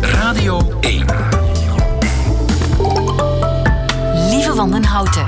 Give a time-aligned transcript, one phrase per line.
[0.00, 1.04] Radio 1.
[4.30, 5.26] Lieve van den Houten.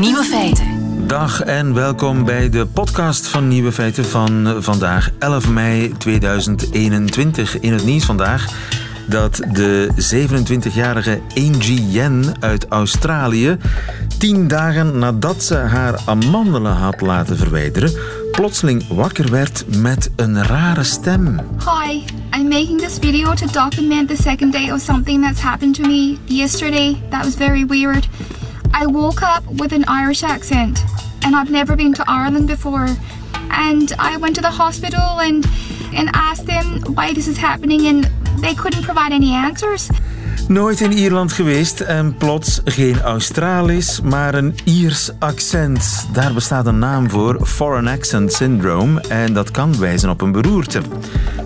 [0.00, 0.66] Nieuwe feiten.
[1.06, 7.60] Dag en welkom bij de podcast van Nieuwe Feiten van vandaag 11 mei 2021.
[7.60, 8.46] In het nieuws vandaag
[9.06, 13.56] dat de 27-jarige Angie Yen uit Australië
[14.18, 17.92] tien dagen nadat ze haar amandelen had laten verwijderen,
[18.32, 21.40] plotseling wakker werd met een rare stem.
[21.58, 22.04] Hi,
[22.36, 26.18] I'm making this video to document the second day of something that's happened to me
[26.24, 28.08] yesterday that was very weird.
[28.82, 30.84] I woke up with an Irish accent
[31.24, 32.88] and I've never been to Ireland before.
[33.50, 35.46] And I went to the hospital and
[35.94, 38.04] and asked them why this is happening and
[38.40, 39.90] they couldn't provide any answers.
[40.48, 46.06] Nooit in Ierland geweest en plots geen Australisch, maar een Iers accent.
[46.12, 50.80] Daar bestaat een naam voor, Foreign Accent Syndrome, en dat kan wijzen op een beroerte.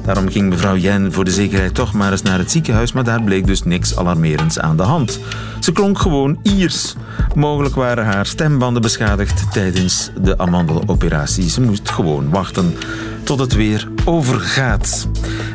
[0.05, 3.23] Daarom ging mevrouw Jen voor de zekerheid toch maar eens naar het ziekenhuis, maar daar
[3.23, 5.21] bleek dus niks alarmerends aan de hand.
[5.61, 6.95] Ze klonk gewoon Iers.
[7.35, 11.51] Mogelijk waren haar stembanden beschadigd tijdens de amandeloperatie.
[11.51, 12.75] Ze moest gewoon wachten
[13.23, 15.09] tot het weer overgaat.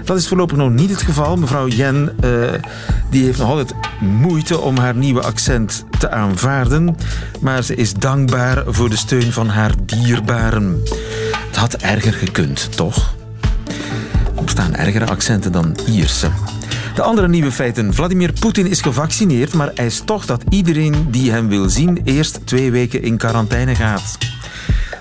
[0.04, 1.38] Dat is voorlopig nog niet het geval.
[1.38, 2.52] Mevrouw Jen uh,
[3.10, 6.96] die heeft nog altijd moeite om haar nieuwe accent te aanvaarden.
[7.40, 10.82] Maar ze is dankbaar voor de steun van haar dierbaren.
[11.48, 13.14] Het had erger gekund, toch?
[14.36, 16.30] Er bestaan ergere accenten dan Ierse.
[16.96, 17.94] De andere nieuwe feiten.
[17.94, 22.72] Vladimir Poetin is gevaccineerd, maar eist toch dat iedereen die hem wil zien eerst twee
[22.72, 24.18] weken in quarantaine gaat.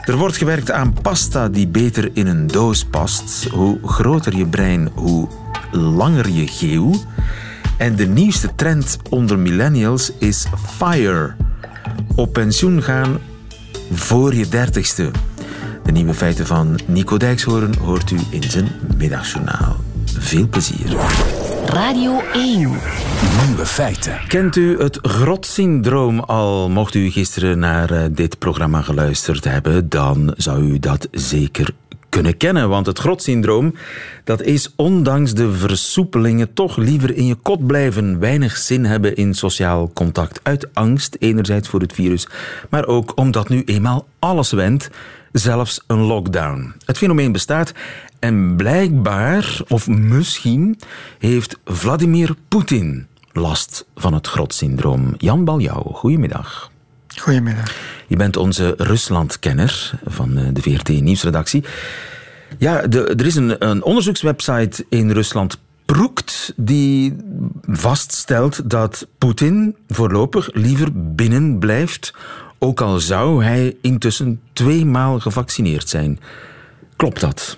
[0.05, 3.48] Er wordt gewerkt aan pasta die beter in een doos past.
[3.51, 5.29] Hoe groter je brein, hoe
[5.70, 6.93] langer je geeuw.
[7.79, 11.34] En de nieuwste trend onder millennials is FIRE.
[12.15, 13.19] Op pensioen gaan
[13.93, 15.11] voor je dertigste.
[15.84, 19.77] De nieuwe feiten van Nico Dijkshoorn hoort u in zijn middagjournaal.
[20.05, 20.97] Veel plezier.
[21.73, 22.59] Radio 1.
[23.47, 24.19] Nieuwe feiten.
[24.29, 26.69] Kent u het grotsyndroom al?
[26.71, 31.71] Mocht u gisteren naar eh, dit programma geluisterd hebben, dan zou u dat zeker
[32.09, 32.69] kunnen kennen.
[32.69, 33.75] Want het grotsyndroom,
[34.25, 38.19] dat is ondanks de versoepelingen toch liever in je kot blijven.
[38.19, 40.41] Weinig zin hebben in sociaal contact.
[40.43, 42.28] Uit angst, enerzijds voor het virus,
[42.71, 44.91] maar ook omdat nu eenmaal alles wendt.
[45.33, 46.75] Zelfs een lockdown.
[46.85, 47.73] Het fenomeen bestaat
[48.19, 50.79] en blijkbaar, of misschien,
[51.19, 55.15] heeft Vladimir Poetin last van het grotsyndroom.
[55.19, 56.71] Jan Baljouw, goedemiddag.
[57.17, 57.75] Goedemiddag.
[58.07, 61.65] Je bent onze Ruslandkenner van eh, de VRT Nieuwsredactie.
[62.59, 67.17] Ja, de, er is een, een onderzoekswebsite in Rusland, Proekt, die
[67.67, 72.15] vaststelt dat Poetin voorlopig liever binnen blijft,
[72.62, 76.21] ook al zou hij intussen tweemaal gevaccineerd zijn.
[76.97, 77.56] Klopt dat?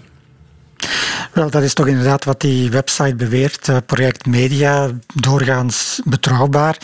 [1.32, 3.68] Wel, dat is toch inderdaad wat die website beweert.
[3.68, 6.76] Uh, project Media, doorgaans betrouwbaar.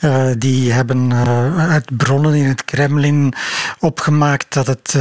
[0.00, 3.34] Uh, die hebben uh, uit bronnen in het Kremlin
[3.78, 4.96] opgemaakt dat het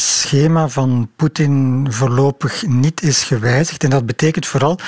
[0.00, 3.84] schema van Poetin voorlopig niet is gewijzigd.
[3.84, 4.78] En dat betekent vooral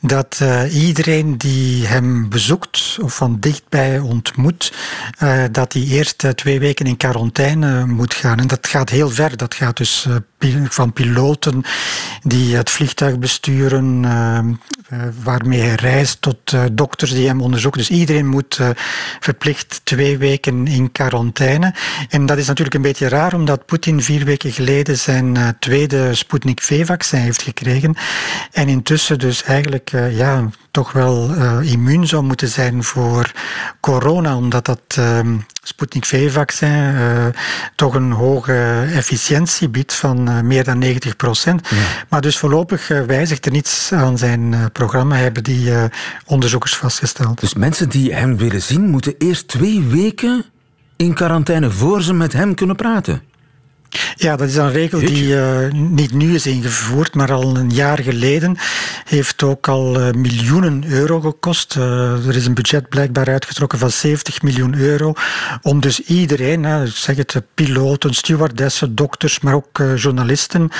[0.00, 4.72] dat iedereen die hem bezoekt of van dichtbij ontmoet,
[5.50, 8.38] dat hij eerst twee weken in quarantaine moet gaan.
[8.38, 9.36] En dat gaat heel ver.
[9.36, 10.06] Dat gaat dus
[10.68, 11.62] van piloten
[12.22, 14.38] die het vliegtuig besturen, uh,
[15.22, 17.80] waarmee hij reist, tot uh, dokters die hem onderzoeken.
[17.80, 18.68] Dus iedereen moet uh,
[19.20, 21.74] verplicht twee weken in quarantaine.
[22.08, 26.62] En dat is natuurlijk een beetje raar, omdat Poetin vier weken geleden zijn tweede Sputnik
[26.62, 27.94] V-vaccin heeft gekregen.
[28.52, 31.30] En intussen dus eigenlijk ja, toch wel
[31.62, 33.32] immuun zou moeten zijn voor
[33.80, 37.26] corona, omdat dat ehm, Sputnik V-vaccin uh,
[37.74, 41.68] toch een hoge efficiëntie biedt van uh, meer dan 90 procent.
[41.68, 41.76] Ja.
[42.08, 45.72] Maar dus voorlopig uh, wijzigt er niets aan zijn programma, hebben die
[46.26, 47.40] onderzoekers vastgesteld.
[47.40, 50.44] Dus mensen die hem willen zien, moeten eerst twee weken
[50.96, 53.22] in quarantaine voor ze met hem kunnen praten?
[54.16, 57.98] Ja, dat is een regel die uh, niet nu is ingevoerd, maar al een jaar
[57.98, 58.56] geleden
[59.04, 61.74] heeft ook al uh, miljoenen euro gekost.
[61.78, 65.12] Uh, er is een budget blijkbaar uitgetrokken van 70 miljoen euro
[65.62, 70.70] om dus iedereen, zeg het, piloten, stewardessen, dokters, maar ook journalisten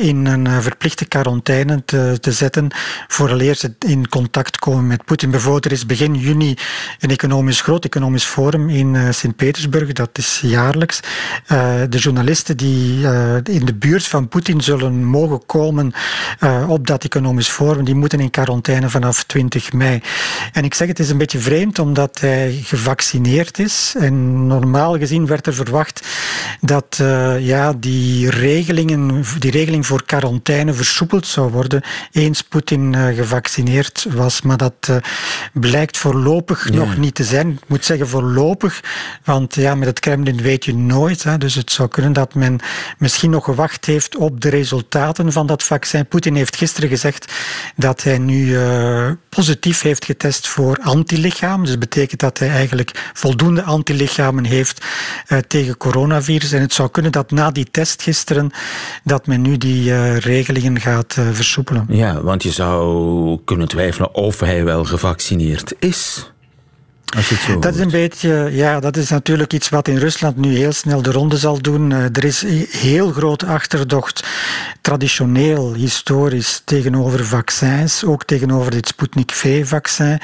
[0.00, 2.68] in een verplichte quarantaine te, te zetten
[3.08, 5.30] vooraleer ze in contact komen met Poetin.
[5.30, 6.56] Bijvoorbeeld, er is begin juni
[7.00, 11.00] een economisch groot economisch forum in Sint-Petersburg, dat is jaarlijks.
[11.46, 12.25] de journalisten
[12.56, 15.92] die uh, in de buurt van Poetin zullen mogen komen
[16.40, 20.00] uh, op dat economisch voor, die moeten in quarantaine vanaf 20 mei.
[20.52, 23.94] En ik zeg het is een beetje vreemd omdat hij gevaccineerd is.
[23.98, 26.06] En normaal gezien werd er verwacht
[26.60, 31.82] dat uh, ja, die, regelingen, die regeling voor quarantaine versoepeld zou worden
[32.12, 34.42] eens Poetin gevaccineerd was.
[34.42, 34.90] Maar dat
[35.52, 36.74] blijkt voorlopig ja.
[36.74, 37.50] nog niet te zijn.
[37.50, 38.80] Ik moet zeggen voorlopig,
[39.24, 41.22] want ja, met het Kremlin weet je nooit.
[41.22, 42.58] Hè, dus het zou kunnen dat men
[42.98, 46.06] misschien nog gewacht heeft op de resultaten van dat vaccin.
[46.06, 47.32] Poetin heeft gisteren gezegd
[47.76, 51.60] dat hij nu uh, positief heeft getest voor antilichaam.
[51.60, 54.84] Dus dat betekent dat hij eigenlijk voldoende antilichamen heeft
[55.28, 56.52] uh, tegen coronavirus.
[56.52, 58.50] En het zou kunnen dat na die test gisteren
[59.04, 61.86] dat men nu die uh, regelingen gaat versoepelen.
[61.88, 66.30] Ja, want je zou kunnen twijfelen of hij wel gevaccineerd is.
[67.60, 71.02] Dat is een beetje, ja, dat is natuurlijk iets wat in Rusland nu heel snel
[71.02, 71.90] de ronde zal doen.
[71.90, 74.26] Uh, er is heel grote achterdocht,
[74.80, 80.20] traditioneel, historisch, tegenover vaccins, ook tegenover dit Sputnik V-vaccin.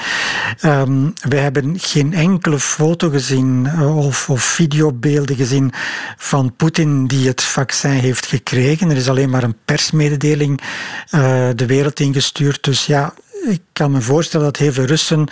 [0.64, 5.72] Um, we hebben geen enkele foto gezien uh, of, of videobeelden gezien
[6.16, 8.90] van Poetin die het vaccin heeft gekregen.
[8.90, 10.60] Er is alleen maar een persmededeling
[11.14, 12.64] uh, de wereld ingestuurd.
[12.64, 13.14] Dus ja,
[13.48, 15.28] ik kan me voorstellen dat heel veel Russen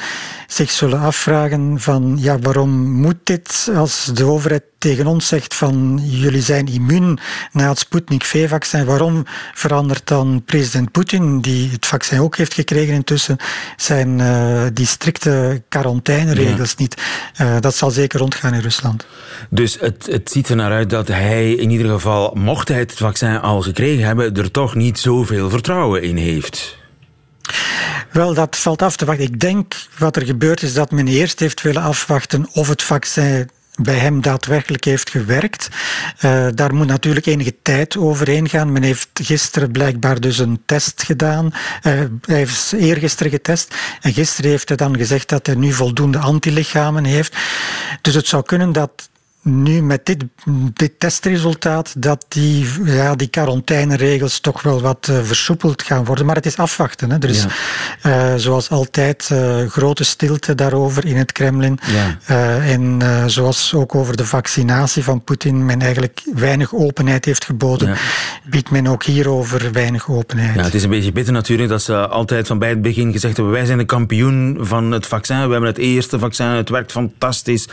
[0.46, 6.00] zich zullen afvragen van ja, waarom moet dit als de overheid tegen ons zegt van
[6.02, 7.18] jullie zijn immuun
[7.52, 9.24] na het Sputnik V-vaccin, waarom
[9.54, 13.36] verandert dan president Poetin, die het vaccin ook heeft gekregen intussen,
[13.76, 16.76] zijn uh, die strikte quarantaineregels ja.
[16.76, 17.02] niet?
[17.40, 19.06] Uh, dat zal zeker rondgaan in Rusland.
[19.50, 22.94] Dus het, het ziet er naar uit dat hij in ieder geval, mocht hij het
[22.94, 26.78] vaccin al gekregen hebben, er toch niet zoveel vertrouwen in heeft.
[28.12, 29.24] Wel, dat valt af te wachten.
[29.24, 33.50] Ik denk wat er gebeurd is dat men eerst heeft willen afwachten of het vaccin
[33.82, 35.68] bij hem daadwerkelijk heeft gewerkt.
[36.24, 38.72] Uh, daar moet natuurlijk enige tijd overheen gaan.
[38.72, 41.46] Men heeft gisteren blijkbaar dus een test gedaan.
[41.46, 41.52] Uh,
[41.82, 43.74] hij heeft eergisteren getest.
[44.00, 47.36] En gisteren heeft hij dan gezegd dat hij nu voldoende antilichamen heeft.
[48.00, 49.09] Dus het zou kunnen dat
[49.42, 50.24] nu met dit,
[50.72, 56.26] dit testresultaat dat die, ja, die quarantaineregels toch wel wat uh, versoepeld gaan worden.
[56.26, 57.10] Maar het is afwachten.
[57.10, 57.18] Hè.
[57.18, 57.46] Er is
[58.02, 58.32] ja.
[58.32, 61.78] uh, zoals altijd uh, grote stilte daarover in het Kremlin.
[61.86, 62.58] Ja.
[62.60, 67.96] en zoals ook over de vaccinatie van Poetin men eigenlijk weinig openheid heeft geboden, ja.
[68.44, 70.54] biedt men ook hierover weinig openheid.
[70.54, 73.36] Ja, het is een beetje bitter natuurlijk dat ze altijd van bij het begin gezegd
[73.36, 75.36] hebben wij zijn de kampioen van het vaccin.
[75.36, 77.68] We hebben het eerste vaccin, het werkt fantastisch.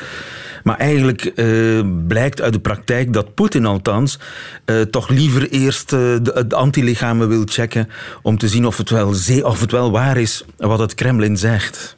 [0.63, 4.19] Maar eigenlijk uh, blijkt uit de praktijk dat Poetin althans
[4.65, 7.89] uh, toch liever eerst uh, de, de antilichamen wil checken
[8.21, 11.95] om te zien of het, wel, of het wel waar is wat het Kremlin zegt.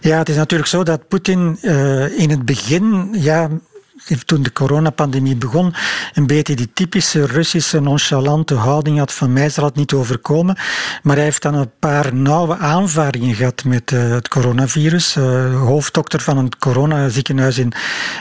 [0.00, 1.58] Ja, het is natuurlijk zo dat Poetin
[2.16, 3.48] in het begin ja,
[4.24, 5.74] toen de coronapandemie begon,
[6.14, 10.56] een beetje die typische Russische nonchalante houding had van mij zal het niet overkomen.
[11.02, 15.16] Maar hij heeft dan een paar nauwe aanvaringen gehad met uh, het coronavirus.
[15.16, 17.72] Uh, hoofddokter van een coronaziekenhuis in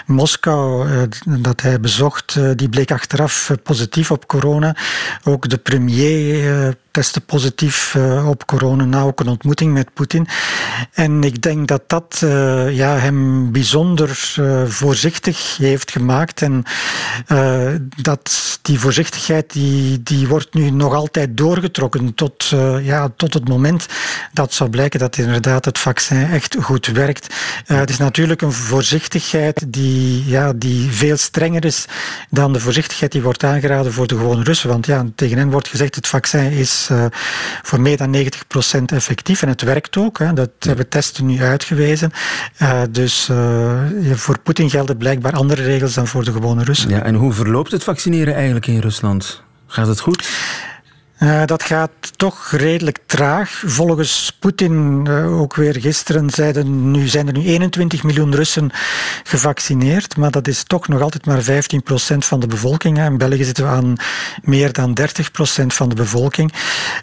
[0.06, 1.01] Moskou uh,
[1.42, 4.75] dat hij bezocht, die bleek achteraf positief op corona.
[5.24, 10.28] Ook de premier testte positief uh, op corona na ook een ontmoeting met Poetin.
[10.94, 16.42] En ik denk dat dat uh, ja, hem bijzonder uh, voorzichtig heeft gemaakt.
[16.42, 16.64] En
[18.02, 23.86] dat die voorzichtigheid die, die wordt nu nog altijd doorgetrokken tot, ja, tot het moment
[24.34, 27.36] dat zou blijken dat inderdaad het vaccin echt goed werkt.
[27.66, 31.86] het is natuurlijk een voorzichtigheid die, ja, die veel strenger is
[32.30, 34.70] dan de voorzichtigheid die wordt aangeraden voor de gewone Russen.
[34.70, 37.06] Want ja, tegen hen wordt gezegd het vaccin is uh,
[37.62, 39.42] voor meer dan 90% effectief.
[39.42, 40.20] En het werkt ook.
[40.20, 40.34] Hè.
[40.34, 42.12] Dat hebben testen nu uitgewezen.
[42.62, 43.82] Uh, dus uh,
[44.13, 46.89] voor Poetin gelden blijkbaar andere regels dan voor de gewone Russen.
[46.89, 49.44] Ja, en hoe verloopt het vaccineren eigenlijk in Rusland?
[49.67, 50.29] Gaat het goed?
[51.22, 53.63] Uh, dat gaat toch redelijk traag.
[53.66, 58.70] Volgens Poetin, uh, ook weer gisteren, zeiden nu, zijn er nu 21 miljoen Russen
[59.24, 60.18] gevaccineerd.
[60.18, 63.00] Maar dat is toch nog altijd maar 15% van de bevolking.
[63.00, 63.96] In België zitten we aan
[64.42, 66.54] meer dan 30% van de bevolking.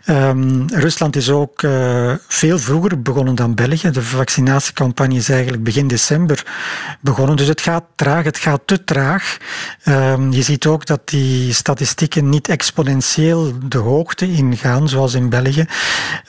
[0.06, 3.90] Um, Rusland is ook uh, veel vroeger begonnen dan België.
[3.90, 6.46] De vaccinatiecampagne is eigenlijk begin december
[7.00, 7.36] begonnen.
[7.36, 9.36] Dus het gaat traag, het gaat te traag.
[9.84, 15.28] Um, je ziet ook dat die statistieken niet exponentieel de hoogte hoogte ingaan, zoals in
[15.28, 15.66] België.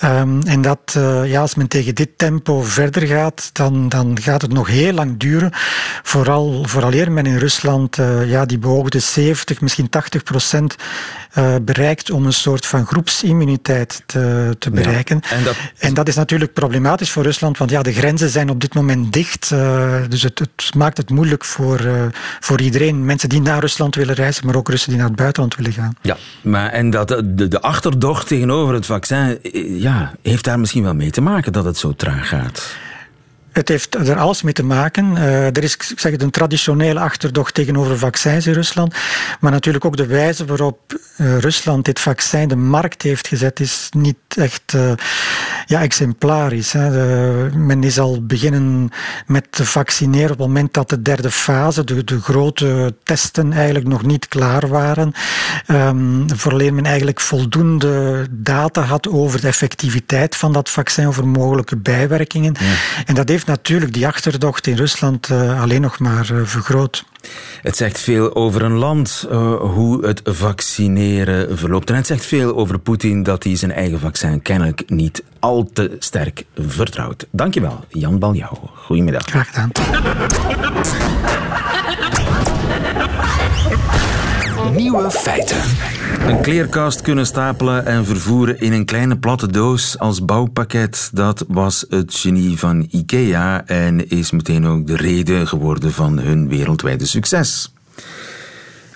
[0.03, 4.41] Um, en dat, uh, ja, als men tegen dit tempo verder gaat, dan, dan gaat
[4.41, 5.51] het nog heel lang duren.
[6.03, 10.75] Vooral, vooraleer men in Rusland uh, ja, die beoogde 70, misschien 80 procent
[11.37, 15.21] uh, bereikt om een soort van groepsimmuniteit te, te bereiken.
[15.29, 15.55] Ja, en, dat...
[15.77, 16.07] en, dat...
[16.07, 19.49] is natuurlijk problematisch voor Rusland, want ja, de grenzen zijn op dit moment dicht.
[20.09, 21.79] Dus het, het, maakt het moeilijk voor,
[22.39, 23.05] voor iedereen.
[23.05, 25.93] Mensen die naar Rusland willen reizen, maar ook Russen die naar het buitenland willen gaan.
[26.01, 30.83] Ja, maar en dat, de, de achterdocht tegenover het vaccin eh, ja, heeft daar misschien
[30.83, 32.75] wel mee te maken dat het zo traag gaat.
[33.51, 35.15] Het heeft er alles mee te maken.
[35.15, 38.95] Uh, er is ik zeg een traditionele achterdocht tegenover vaccins in Rusland.
[39.39, 40.79] Maar natuurlijk ook de wijze waarop
[41.17, 44.91] uh, Rusland dit vaccin de markt heeft gezet, is niet echt uh,
[45.65, 46.73] ja, exemplarisch.
[47.53, 48.89] Men is al beginnen
[49.25, 53.87] met te vaccineren op het moment dat de derde fase, de, de grote testen, eigenlijk
[53.87, 55.13] nog niet klaar waren.
[55.67, 62.55] Um, men eigenlijk voldoende data had over de effectiviteit van dat vaccin, over mogelijke bijwerkingen.
[62.59, 62.65] Ja.
[63.05, 67.03] En dat heeft natuurlijk die achterdocht in Rusland uh, alleen nog maar uh, vergroot.
[67.61, 71.89] Het zegt veel over een land, uh, hoe het vaccineren verloopt.
[71.89, 75.95] En het zegt veel over Poetin dat hij zijn eigen vaccin kennelijk niet al te
[75.99, 77.25] sterk vertrouwt.
[77.31, 78.71] Dankjewel, Jan Baljouw.
[78.75, 79.25] Goedemiddag.
[79.25, 79.71] Graag gedaan.
[84.67, 85.57] Nieuwe feiten.
[86.27, 91.09] Een kleerkast kunnen stapelen en vervoeren in een kleine platte doos als bouwpakket.
[91.13, 96.47] Dat was het genie van IKEA en is meteen ook de reden geworden van hun
[96.47, 97.73] wereldwijde succes.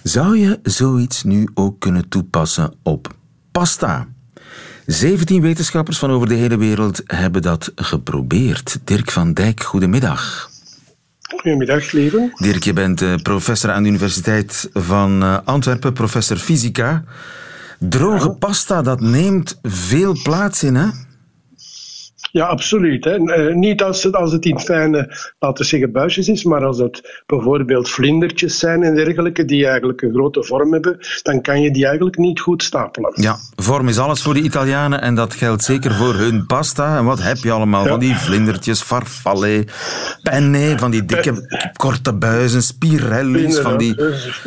[0.04, 3.14] Zou je zoiets nu ook kunnen toepassen op
[3.52, 4.08] pasta?
[4.86, 8.80] 17 wetenschappers van over de hele wereld hebben dat geprobeerd.
[8.84, 10.52] Dirk van Dijk, goedemiddag.
[11.34, 12.34] Goedemiddag, lieve.
[12.38, 17.04] Dirk, je bent uh, professor aan de Universiteit van uh, Antwerpen, professor fysica.
[17.80, 20.88] Droge pasta, dat neemt veel plaats in, hè?
[22.34, 23.04] Ja, absoluut.
[23.04, 23.20] Hè.
[23.20, 24.98] Uh, niet als het, als het in fijne,
[25.40, 30.02] laten we zeggen, buisjes is, maar als het bijvoorbeeld vlindertjes zijn en dergelijke, die eigenlijk
[30.02, 33.12] een grote vorm hebben, dan kan je die eigenlijk niet goed stapelen.
[33.16, 36.98] Ja, vorm is alles voor de Italianen en dat geldt zeker voor hun pasta.
[36.98, 37.90] En wat heb je allemaal ja.
[37.90, 39.66] van die vlindertjes, farfalle,
[40.24, 43.96] penne, van die dikke, korte buizen, spirelli's, van die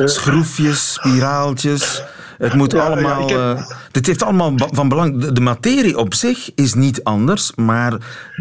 [0.05, 2.02] schroefjes, spiraaltjes.
[2.38, 3.28] Het moet ja, allemaal.
[3.28, 3.59] Ja, heb...
[3.59, 5.21] uh, dit heeft allemaal van belang.
[5.21, 7.97] De, de, materie op zich is niet anders, maar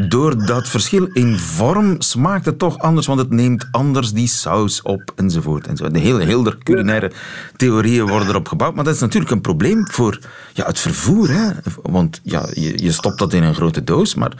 [0.09, 4.81] door dat verschil in vorm smaakt het toch anders, want het neemt anders die saus
[4.81, 5.67] op enzovoort.
[5.67, 5.93] enzovoort.
[5.93, 7.11] De hele, hele culinaire
[7.55, 10.19] theorieën worden erop gebouwd, maar dat is natuurlijk een probleem voor
[10.53, 11.29] ja, het vervoer.
[11.29, 11.49] Hè?
[11.81, 14.31] Want ja, je, je stopt dat in een grote doos, maar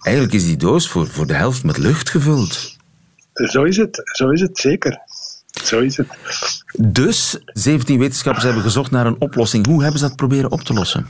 [0.00, 2.76] eigenlijk is die doos voor, voor de helft met lucht gevuld.
[3.32, 5.00] Zo is het, zo is het zeker.
[5.64, 6.06] Zo is het.
[6.78, 9.66] Dus 17 wetenschappers hebben gezocht naar een oplossing.
[9.66, 11.06] Hoe hebben ze dat proberen op te lossen?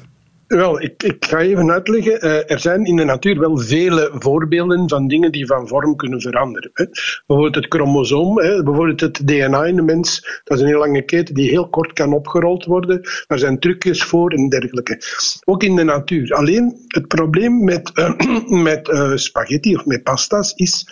[0.48, 2.24] Wel, ik, ik, ga even uitleggen.
[2.24, 6.20] Uh, er zijn in de natuur wel vele voorbeelden van dingen die van vorm kunnen
[6.20, 6.70] veranderen.
[6.72, 6.84] Hè.
[7.26, 10.40] Bijvoorbeeld het chromosoom, hè, bijvoorbeeld het DNA in de mens.
[10.44, 13.00] Dat is een heel lange keten die heel kort kan opgerold worden.
[13.26, 15.02] Daar zijn trucjes voor en dergelijke.
[15.44, 16.34] Ook in de natuur.
[16.34, 17.92] Alleen het probleem met,
[18.68, 20.86] met uh, spaghetti of met pasta's is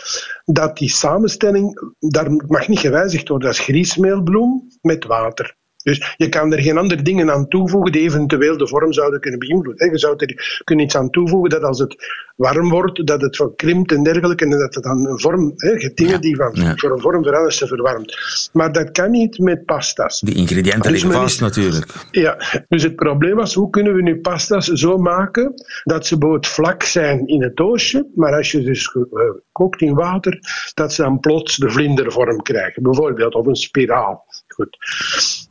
[0.44, 3.48] dat die samenstelling, daar mag niet gewijzigd worden.
[3.48, 5.56] Dat is griesmeelbloem met water.
[5.86, 9.38] Dus je kan er geen andere dingen aan toevoegen die eventueel de vorm zouden kunnen
[9.38, 9.90] beïnvloeden.
[9.90, 11.96] Je zou er kunnen iets aan toevoegen dat als het
[12.36, 16.20] warm wordt, dat het krimpt en dergelijke, en dat het dan een vorm, hè, dingen
[16.20, 16.72] die van, ja.
[16.76, 18.18] voor een vorm veranderen, ze verwarmt.
[18.52, 20.20] Maar dat kan niet met pasta's.
[20.20, 21.92] Die ingrediënten dus vast is, natuurlijk.
[22.10, 26.52] Ja, dus het probleem was, hoe kunnen we nu pasta's zo maken dat ze bijvoorbeeld
[26.52, 29.04] vlak zijn in het doosje, maar als je dus uh,
[29.52, 30.38] kookt in water,
[30.74, 34.24] dat ze dan plots de vlindervorm krijgen, bijvoorbeeld, of een spiraal.
[34.48, 34.78] Goed.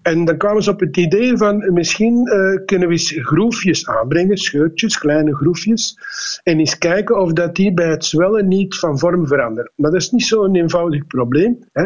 [0.05, 4.37] En dan kwamen ze op het idee van misschien uh, kunnen we eens groefjes aanbrengen,
[4.37, 5.97] scheurtjes, kleine groefjes,
[6.43, 9.71] en eens kijken of dat die bij het zwellen niet van vorm veranderen.
[9.75, 11.59] Maar dat is niet zo'n eenvoudig probleem.
[11.71, 11.85] Hè.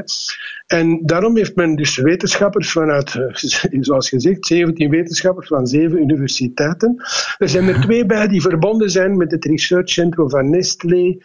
[0.69, 3.19] En daarom heeft men dus wetenschappers vanuit,
[3.79, 7.03] zoals gezegd, 17 wetenschappers van zeven universiteiten.
[7.38, 11.17] Er zijn er twee bij die verbonden zijn met het researchcentrum van Nestlé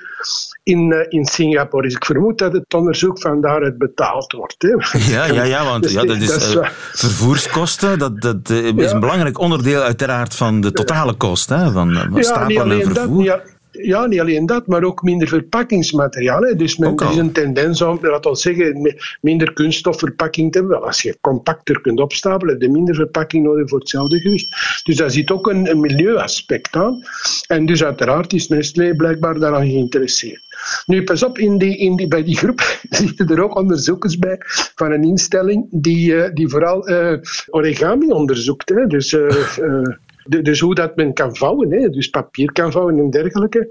[0.62, 1.82] in, uh, in Singapore.
[1.82, 4.56] Dus ik vermoed dat het onderzoek van daaruit betaald wordt.
[4.58, 4.74] Hè.
[5.14, 7.98] Ja, ja, ja, want dus ja, dat is, dat is uh, vervoerskosten.
[7.98, 8.90] Dat, dat uh, is ja.
[8.90, 13.24] een belangrijk onderdeel uiteraard van de totale kost hè, van, van stapelen en vervoer.
[13.24, 16.42] Dat, ja, niet alleen dat, maar ook minder verpakkingsmateriaal.
[16.42, 16.56] Hè.
[16.56, 20.76] Dus men, er is een tendens om, we zeggen, minder kunststofverpakking te hebben.
[20.76, 24.80] Wel, als je compacter kunt opstapelen, heb je minder verpakking nodig voor hetzelfde gewicht.
[24.82, 27.02] Dus daar zit ook een, een milieuaspect aan.
[27.46, 30.42] En dus uiteraard is Nestlé blijkbaar daaraan geïnteresseerd.
[30.86, 34.40] Nu, pas op, in die, in die, bij die groep zitten er ook onderzoekers bij
[34.74, 37.18] van een instelling die, uh, die vooral uh,
[37.50, 38.68] origami onderzoekt.
[38.68, 38.86] Hè.
[38.86, 39.12] Dus...
[39.12, 39.84] Uh,
[40.24, 41.88] dus hoe dat men kan vouwen, hè?
[41.88, 43.68] dus papier kan vouwen en dergelijke.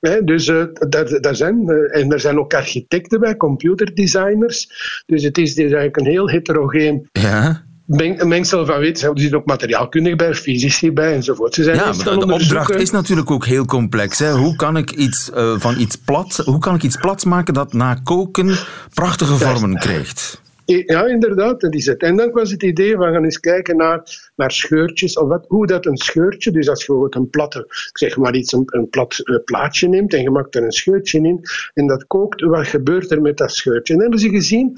[0.00, 0.24] Hè?
[0.24, 4.68] Dus uh, daar, daar zijn, uh, en er zijn ook architecten bij, computerdesigners.
[5.06, 7.64] Dus het is, het is eigenlijk een heel heterogeen ja.
[7.86, 9.14] een mengsel van wetenschap.
[9.14, 11.54] Er zit ook materiaalkundig bij, fysici bij enzovoort.
[11.54, 14.18] Ze zijn ja, maar de opdracht is natuurlijk ook heel complex.
[14.18, 14.32] Hè?
[14.32, 17.72] Hoe kan ik iets uh, van iets plat, hoe kan ik iets plat maken dat
[17.72, 18.58] na koken
[18.94, 20.44] prachtige vormen krijgt?
[20.66, 22.02] Ja, inderdaad, dat is het.
[22.02, 25.66] En dan was het idee van gaan eens kijken naar, naar scheurtjes, of wat, hoe
[25.66, 29.20] dat een scheurtje, dus als je gewoon een platte, ik zeg maar iets, een, plat
[29.24, 31.44] uh, plaatje neemt en je maakt er een scheurtje in
[31.74, 33.92] en dat kookt, wat gebeurt er met dat scheurtje?
[33.92, 34.74] En dan hebben ze gezien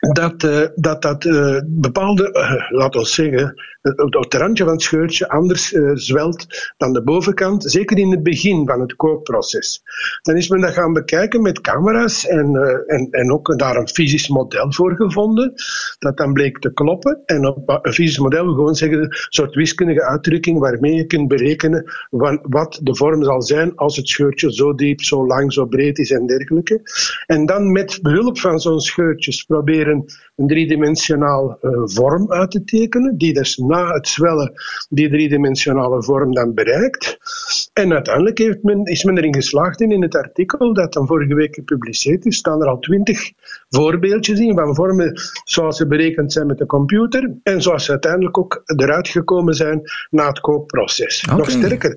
[0.00, 5.28] dat uh, dat, dat uh, bepaalde, uh, laten we zeggen, het randje van het scheurtje
[5.28, 9.82] anders zwelt dan de bovenkant, zeker in het begin van het kookproces.
[10.22, 14.28] Dan is men dat gaan bekijken met camera's en, en, en ook daar een fysisch
[14.28, 15.52] model voor gevonden,
[15.98, 17.22] dat dan bleek te kloppen.
[17.26, 21.84] En op een fysisch model gewoon zeggen, een soort wiskundige uitdrukking waarmee je kunt berekenen
[22.42, 26.10] wat de vorm zal zijn als het scheurtje zo diep, zo lang, zo breed is
[26.10, 26.80] en dergelijke.
[27.26, 33.16] En dan met behulp van zo'n scheurtjes proberen een driedimensionaal uh, vorm uit te tekenen,
[33.16, 34.52] die dus na het zwellen
[34.88, 37.18] die driedimensionale vorm dan bereikt.
[37.72, 41.34] En uiteindelijk heeft men, is men erin geslaagd in, in het artikel dat dan vorige
[41.34, 43.32] week gepubliceerd is, staan er al twintig
[43.68, 48.38] voorbeeldjes in van vormen zoals ze berekend zijn met de computer en zoals ze uiteindelijk
[48.38, 51.22] ook eruit gekomen zijn na het kookproces.
[51.22, 51.36] Okay.
[51.36, 51.96] Nog sterker,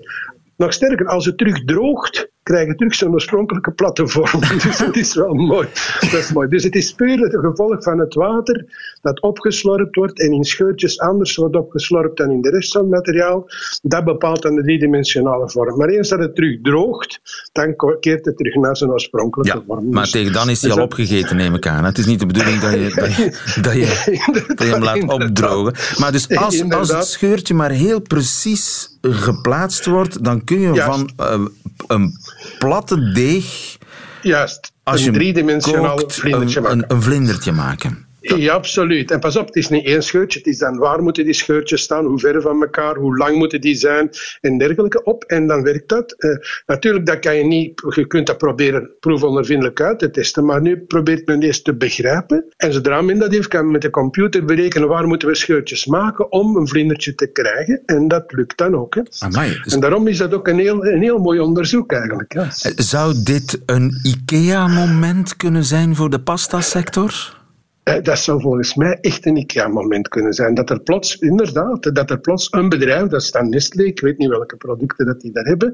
[0.57, 4.41] nog sterker, als het terug droogt, krijg je terug zo'n oorspronkelijke platte vorm.
[4.63, 5.67] Dus dat is wel mooi.
[6.00, 6.47] Dat is mooi.
[6.47, 8.65] Dus het is puur het gevolg van het water
[9.01, 12.89] dat opgeslorpt wordt en in scheurtjes anders wordt opgeslorpt dan in de rest van het
[12.89, 13.50] materiaal.
[13.81, 15.77] Dat bepaalt dan de driedimensionale vorm.
[15.77, 17.21] Maar eens dat het terug droogt,
[17.51, 19.89] dan keert het terug naar zijn oorspronkelijke ja, vorm.
[19.89, 21.85] Maar dus, tegen dan is hij al opgegeten, neem ik aan.
[21.85, 23.23] Het is niet de bedoeling dat je, dat je,
[23.62, 25.73] dat je, dat je hem laat opdrogen.
[25.97, 31.09] Maar dus als, als het scheurtje maar heel precies geplaatst wordt, dan kun je van
[31.19, 31.45] uh,
[31.88, 32.13] een
[32.57, 33.77] platte deeg.
[34.21, 36.79] Juist, als een driedimensionaal vlindertje maken.
[36.79, 38.05] Een, een vlindertje maken.
[38.24, 39.12] Ja, absoluut.
[39.12, 40.39] En pas op, het is niet één scheurtje.
[40.39, 43.62] Het is dan waar moeten die scheurtjes staan, hoe ver van elkaar, hoe lang moeten
[43.62, 44.10] die zijn
[44.42, 45.24] en dergelijke op.
[45.24, 46.15] En dan werkt dat.
[46.18, 50.62] Uh, natuurlijk, dat kan je niet, je kunt dat proberen proefondervindelijk uit te testen, maar
[50.62, 52.46] nu probeert men eerst te begrijpen.
[52.58, 55.86] En zodra men dat heeft, kan men met de computer berekenen waar moeten we scheurtjes
[55.86, 57.82] maken om een vlindertje te krijgen.
[57.86, 58.96] En dat lukt dan ook.
[58.96, 59.01] Hè.
[59.20, 59.74] Amai, dus...
[59.74, 62.34] En daarom is dat ook een heel, een heel mooi onderzoek eigenlijk.
[62.34, 62.48] Ja.
[62.75, 67.42] Zou dit een IKEA-moment kunnen zijn voor de pasta-sector?
[67.83, 70.53] Eh, dat zou volgens mij echt een IKEA-moment kunnen zijn.
[70.53, 74.17] Dat er plots, inderdaad, dat er plots een bedrijf, dat is dan Nestlé, ik weet
[74.17, 75.73] niet welke producten dat die daar hebben,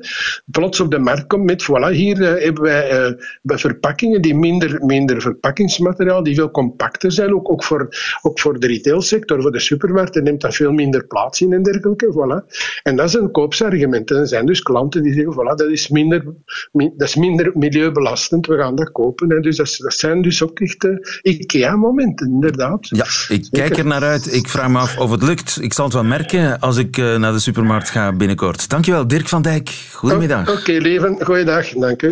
[0.52, 4.86] plots op de markt komt met, voilà, hier uh, hebben wij uh, verpakkingen die minder,
[4.86, 7.88] minder verpakkingsmateriaal, die veel compacter zijn, ook, ook, voor,
[8.22, 12.14] ook voor de retailsector, voor de supermarkten neemt dat veel minder plaats in en dergelijke,
[12.14, 12.58] voilà.
[12.84, 14.12] En dat is een koopsargument.
[14.12, 16.24] En er zijn dus klanten die zeggen, voilà, dat is minder,
[16.72, 19.30] mi, dat is minder milieubelastend, we gaan dat kopen.
[19.32, 20.88] En dus dat, zijn dus ook echt
[21.22, 22.88] IKEA-momenten inderdaad.
[22.88, 24.34] Ja, ik kijk er naar uit.
[24.34, 25.58] Ik vraag me af of het lukt.
[25.62, 28.70] Ik zal het wel merken als ik uh, naar de supermarkt ga binnenkort.
[28.70, 29.70] Dankjewel, Dirk van Dijk.
[29.94, 30.48] Goedemiddag.
[30.48, 31.18] Oh, Oké, okay, leven.
[31.22, 31.70] Goeiedag.
[31.70, 32.12] Dank u.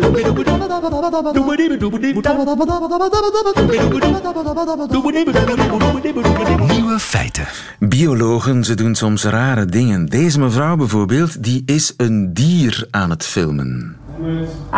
[6.68, 7.46] Nieuwe feiten.
[7.78, 10.06] Biologen, ze doen soms rare dingen.
[10.06, 13.96] Deze mevrouw bijvoorbeeld, die is een dier aan het filmen.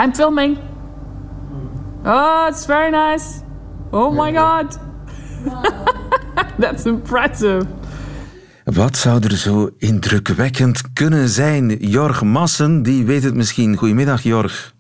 [0.05, 0.59] I'm filming.
[2.05, 3.27] Oh, it's very nice.
[3.91, 4.79] Oh my god.
[6.61, 7.67] That's impressive.
[8.65, 11.77] Wat zou er zo indrukwekkend kunnen zijn?
[11.79, 13.77] Jorg Massen, die weet het misschien.
[13.77, 14.75] Goedemiddag, Jorg.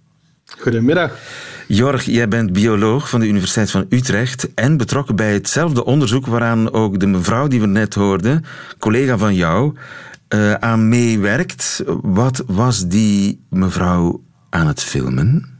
[0.59, 1.18] Goedemiddag.
[1.66, 6.73] Jorg, jij bent bioloog van de Universiteit van Utrecht en betrokken bij hetzelfde onderzoek waaraan
[6.73, 8.44] ook de mevrouw die we net hoorden,
[8.79, 9.75] collega van jou,
[10.35, 11.83] uh, aan meewerkt.
[12.03, 15.59] Wat was die mevrouw aan het filmen?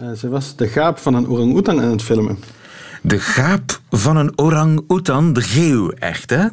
[0.00, 2.38] Uh, ze was de gaap van een orang-oetan aan het filmen.
[3.02, 6.46] De gaap van een orang-oetan, de geeuw, echt hè?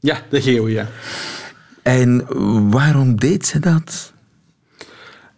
[0.00, 0.88] Ja, de geeuw, ja.
[1.82, 2.26] En
[2.70, 4.12] waarom deed ze dat?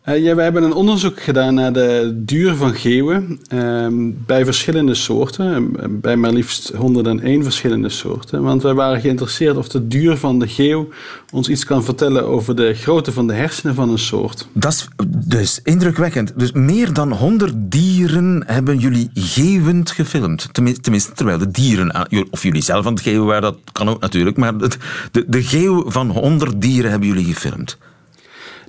[0.09, 3.87] Uh, ja, wij hebben een onderzoek gedaan naar de duur van geeuwen uh,
[4.27, 8.43] bij verschillende soorten, bij maar liefst 101 verschillende soorten.
[8.43, 10.89] Want wij waren geïnteresseerd of de duur van de geeuw
[11.33, 14.49] ons iets kan vertellen over de grootte van de hersenen van een soort.
[14.53, 14.89] Dat is
[15.27, 16.33] dus indrukwekkend.
[16.37, 20.49] Dus meer dan 100 dieren hebben jullie geeuwend gefilmd.
[20.53, 24.37] Tenminste, terwijl de dieren, of jullie zelf aan het geeuwen waren, dat kan ook natuurlijk,
[24.37, 27.79] maar de, de geeuw van 100 dieren hebben jullie gefilmd.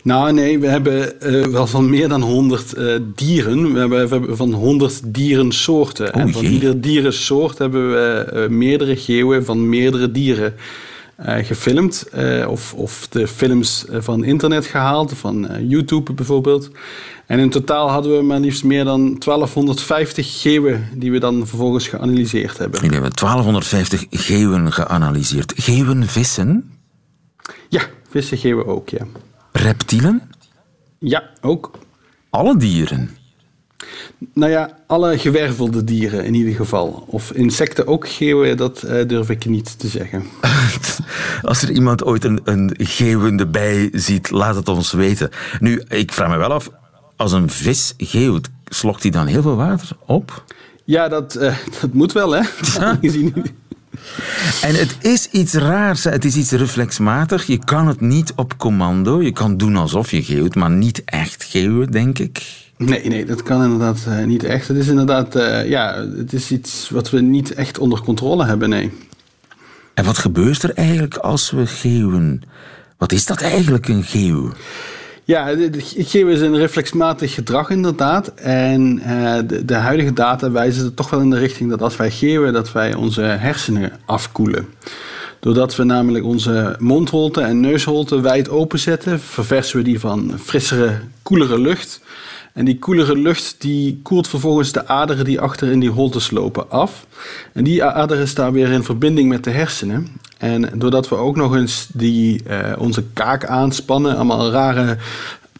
[0.09, 3.73] Nou, nee, we hebben uh, wel van meer dan 100 uh, eh, dieren.
[3.73, 6.13] We hebben, we hebben, van 100 dierensoorten.
[6.13, 6.51] Oh, en van jee.
[6.51, 10.53] iedere dierensoort hebben we uh, meerdere geeuwen van meerdere dieren
[11.21, 12.09] gefilmd.
[12.47, 16.69] of, of de films van internet gehaald, van YouTube bijvoorbeeld.
[17.25, 21.87] En in totaal hadden we maar liefst meer dan 1250 geeuwen die we dan vervolgens
[21.87, 22.79] geanalyseerd hebben.
[22.81, 25.53] Jullie hebben 1250 geeuwen geanalyseerd.
[25.55, 26.71] Geeuwen vissen?
[27.69, 29.05] Ja, vissen geeuwen ook, ja.
[29.59, 30.21] Reptielen?
[30.99, 31.71] Ja, ook.
[32.29, 33.09] Alle dieren?
[34.33, 37.03] Nou ja, alle gewervelde dieren in ieder geval.
[37.07, 40.25] Of insecten ook geeuwen, dat uh, durf ik niet te zeggen.
[41.41, 45.29] Als er iemand ooit een, een geeuwende bij ziet, laat het ons weten.
[45.59, 46.69] Nu, ik vraag me wel af,
[47.15, 50.43] als een vis geeuwt, slokt hij dan heel veel water op?
[50.85, 52.41] Ja, dat, uh, dat moet wel, hè?
[54.62, 57.45] En het is iets raars, het is iets reflexmatig.
[57.45, 59.21] Je kan het niet op commando.
[59.21, 62.67] Je kan doen alsof je geeuwt, maar niet echt geeuwen, denk ik.
[62.78, 64.67] Nee, nee, dat kan inderdaad uh, niet echt.
[64.67, 68.69] Het is inderdaad, uh, ja, het is iets wat we niet echt onder controle hebben,
[68.69, 68.91] nee.
[69.93, 72.41] En wat gebeurt er eigenlijk als we geeuwen?
[72.97, 74.52] Wat is dat eigenlijk, een geeuw?
[75.29, 78.33] Ja, geeuwen is een reflexmatig gedrag inderdaad.
[78.33, 81.95] En uh, de, de, huidige data wijzen er toch wel in de richting dat als
[81.95, 84.67] wij geeuwen, dat wij onze hersenen afkoelen.
[85.39, 91.59] Doordat we namelijk onze mondholte en neusholte wijd openzetten, verversen we die van frissere, koelere
[91.59, 92.01] lucht.
[92.53, 96.71] En die koelere lucht die koelt vervolgens de aderen die achter in die holtes lopen
[96.71, 97.05] af.
[97.53, 100.07] En die aderen staan weer in verbinding met de hersenen.
[100.39, 104.97] En doordat we ook nog eens die, uh, onze kaak aanspannen, allemaal rare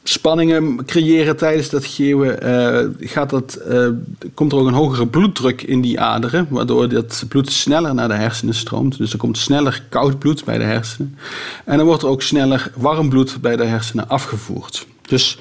[0.04, 3.88] spanningen creëren tijdens dat geeuwen, uh, gaat dat, uh,
[4.34, 8.14] komt er ook een hogere bloeddruk in die aderen, waardoor dat bloed sneller naar de
[8.14, 8.98] hersenen stroomt.
[8.98, 11.18] Dus er komt sneller koud bloed bij de hersenen.
[11.66, 14.88] En dan wordt er ook sneller warm bloed bij de hersenen afgevoerd.
[15.02, 15.38] Dus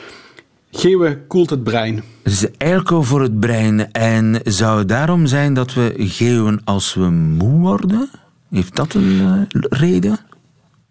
[0.71, 2.03] Geeuwen koelt het brein.
[2.23, 3.93] Het is airco voor het brein.
[3.93, 8.11] En zou het daarom zijn dat we geeuwen als we moe worden?
[8.51, 10.19] Heeft dat een uh, reden?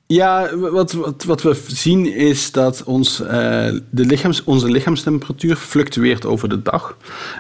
[0.10, 6.26] Ja, wat, wat, wat we zien is dat ons, uh, de lichaams, onze lichaamstemperatuur fluctueert
[6.26, 6.98] over de dag.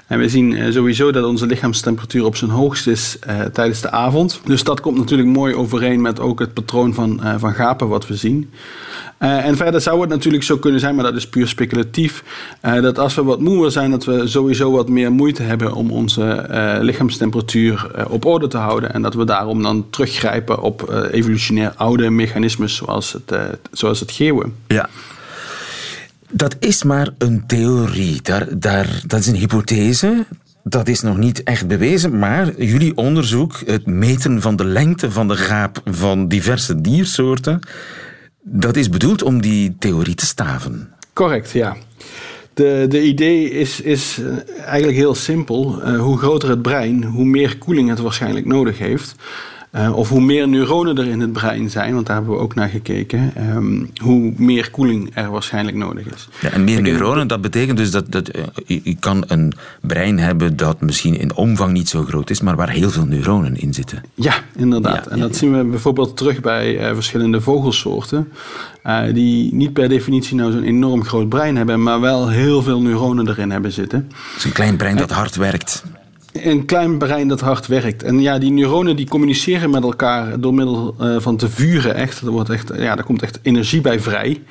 [0.07, 3.91] En we zien uh, sowieso dat onze lichaamstemperatuur op zijn hoogst is uh, tijdens de
[3.91, 4.41] avond.
[4.45, 8.15] Dus dat komt natuurlijk mooi overeen met ook het patroon van, van gapen wat we
[8.15, 8.49] zien.
[9.17, 12.23] en verder zou het natuurlijk zo kunnen zijn, maar dat is puur speculatief,
[12.61, 16.45] dat als we wat moeer zijn, dat we sowieso wat meer moeite hebben om onze
[16.81, 18.93] lichaamstemperatuur op orde te houden.
[18.93, 24.11] En dat we daarom dan teruggrijpen op evolutionair oude mechanismen zoals het, uh, zoals het
[24.11, 24.55] geeuwen.
[24.67, 24.89] Ja.
[26.29, 28.21] Dat is maar een theorie.
[28.21, 30.25] Daar, daar, dat is een hypothese.
[30.63, 35.27] Dat is nog niet echt bewezen, maar jullie onderzoek, het meten van de lengte van
[35.27, 37.59] de gaap van diverse diersoorten,
[38.43, 40.89] dat is bedoeld om die theorie te staven.
[41.13, 41.77] Correct, ja.
[42.53, 45.81] De, de idee is, is eh, eigenlijk heel simpel.
[45.85, 49.15] Uh, hoe groter het brein, hoe meer koeling het waarschijnlijk nodig heeft.
[49.75, 52.55] Uh, of hoe meer neuronen er in het brein zijn, want daar hebben we ook
[52.55, 56.27] naar gekeken, um, hoe meer koeling er waarschijnlijk nodig is.
[56.41, 58.43] Ja, en meer neuronen, dat betekent dus dat, dat uh,
[58.83, 62.69] je, kan een brein hebben dat misschien in omvang niet zo groot is, maar waar
[62.69, 64.03] heel veel neuronen in zitten.
[64.13, 65.05] Ja, inderdaad.
[65.05, 68.31] Ja, en dat zien we bijvoorbeeld terug bij uh, verschillende vogelsoorten,
[69.13, 73.27] die niet per definitie nou zo'n enorm groot brein hebben, maar wel heel veel neuronen
[73.27, 74.07] erin hebben zitten.
[74.09, 75.83] Het is een klein brein dat hard werkt
[76.45, 78.03] een klein brein dat hard werkt.
[78.03, 81.95] En ja, die neuronen die communiceren met elkaar door middel uh, van te vuren.
[81.95, 82.21] Echt.
[82.21, 84.41] Er, wordt echt, ja, er komt echt energie bij vrij.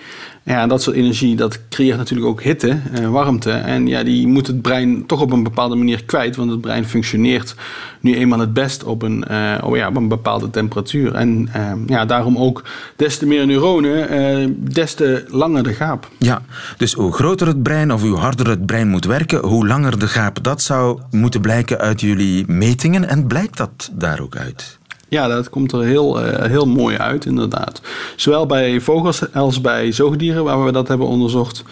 [0.46, 3.50] Ja, dat soort energie dat creëert natuurlijk ook hitte en eh, warmte.
[3.50, 6.37] En ja, die moet het brein toch op een bepaalde manier kwijt.
[6.37, 7.54] Want het brein functioneert
[8.00, 11.14] nu eenmaal het best op een, uh, oh ja, op een bepaalde temperatuur.
[11.14, 12.64] En uh, ja, daarom ook
[12.96, 16.11] des te meer neuronen, des te langer de gaap.
[16.18, 16.42] Ja,
[16.76, 20.09] dus hoe groter het brein of hoe harder het brein moet werken, hoe langer de
[20.09, 20.42] gaap.
[20.42, 23.09] Dat zou moeten blijken uit jullie metingen.
[23.09, 24.78] En blijkt dat daar ook uit?
[25.16, 27.81] Ja, dat komt er heel, uh, heel mooi uit, inderdaad.
[28.16, 31.64] Zowel bij vogels als bij zoogdieren, waar we dat hebben onderzocht,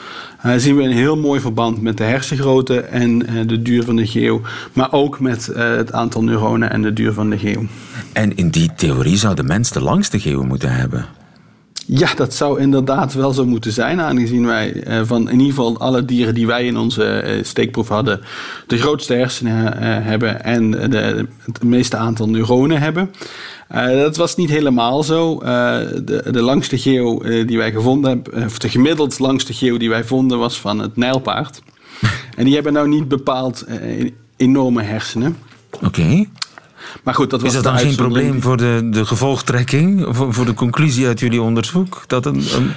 [0.46, 3.96] uh, zien we een heel mooi verband met de hersengrootte en uh, de duur van
[3.96, 4.40] de geeuw,
[4.72, 7.62] maar ook met het aantal neuronen en de duur van de geeuw.
[8.12, 11.06] En in die theorie zou de mens de langste geeuw moeten hebben?
[11.86, 15.78] Ja, dat zou inderdaad wel zo moeten zijn, aangezien wij uh, van in ieder geval
[15.78, 18.20] alle dieren die wij in onze uh, steekproef hadden,
[18.66, 23.10] de grootste hersenen uh, hebben en de, het meeste aantal neuronen hebben.
[23.86, 25.38] dat was niet helemaal zo.
[25.38, 30.04] de, de langste geo die wij gevonden hebben, of de gemiddeld langste geo die wij
[30.04, 31.62] vonden, was van het nijlpaard.
[32.36, 33.64] en die hebben nou niet bepaald
[34.36, 35.36] enorme hersenen.
[35.82, 36.26] Oké.
[37.02, 40.44] Maar goed, dat was Is dat dan geen probleem voor de, de gevolgtrekking, voor, voor
[40.44, 42.04] de conclusie uit jullie onderzoek?
[42.06, 42.70] Dat een, een,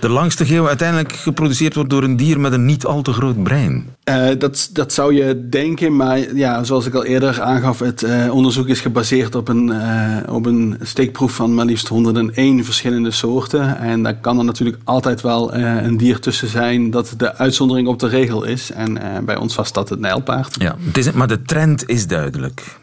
[0.00, 3.42] de langste geo uiteindelijk geproduceerd wordt door een dier met een niet al te groot
[3.42, 3.86] brein?
[4.04, 8.34] Uh, dat, dat zou je denken, maar ja, zoals ik al eerder aangaf, het uh,
[8.34, 13.78] onderzoek is gebaseerd op een, uh, op een steekproef van maar liefst 101 verschillende soorten.
[13.78, 17.98] En daar kan er natuurlijk altijd wel een dier tussen zijn dat de uitzondering op
[17.98, 18.72] de regel is.
[18.72, 20.56] En bij ons was dat het nijlpaard.
[20.58, 22.78] Ja, het is, maar de trend is duidelijk.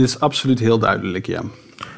[0.00, 1.42] Het is absoluut heel duidelijk, ja.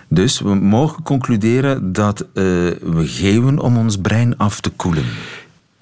[0.08, 5.04] Dus we mogen concluderen dat uh, we geven om ons brein af te koelen.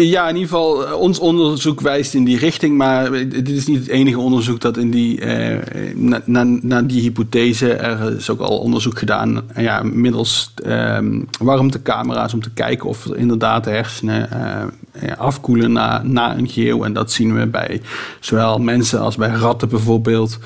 [0.02, 3.78] Ja, in ieder geval, eh, ons onderzoek wijst in die richting, maar dit is niet
[3.78, 8.40] het enige onderzoek dat in die, eh, na, na, na, die hypothese, er is ook
[8.40, 10.98] al onderzoek gedaan, eh, ja, middels eh,
[11.38, 16.85] warmtecamera's om te kijken of er inderdaad de hersenen eh, afkoelen na, na een geel.
[16.85, 17.81] En dat zien we bij
[18.20, 20.38] zowel mensen als bij ratten bijvoorbeeld.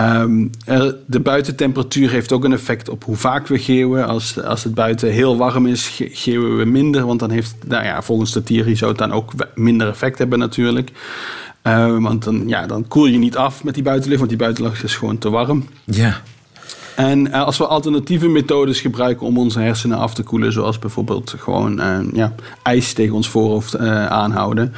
[0.00, 0.50] Um,
[1.06, 4.06] de buitentemperatuur heeft ook een effect op hoe vaak we geeuwen.
[4.06, 7.06] Als, als het buiten heel warm is, geeuwen we minder.
[7.06, 10.38] Want dan heeft, nou ja, volgens de theorie zou het dan ook minder effect hebben
[10.38, 10.90] natuurlijk.
[11.66, 14.84] Uh, want dan, ja, dan koel je niet af met die buitenlucht, want die buitenlucht
[14.84, 15.64] is gewoon te warm.
[15.84, 16.20] Ja.
[16.96, 21.34] En uh, als we alternatieve methodes gebruiken om onze hersenen af te koelen, zoals bijvoorbeeld
[21.38, 24.72] gewoon uh, ja, ijs tegen ons voorhoofd aanhouden,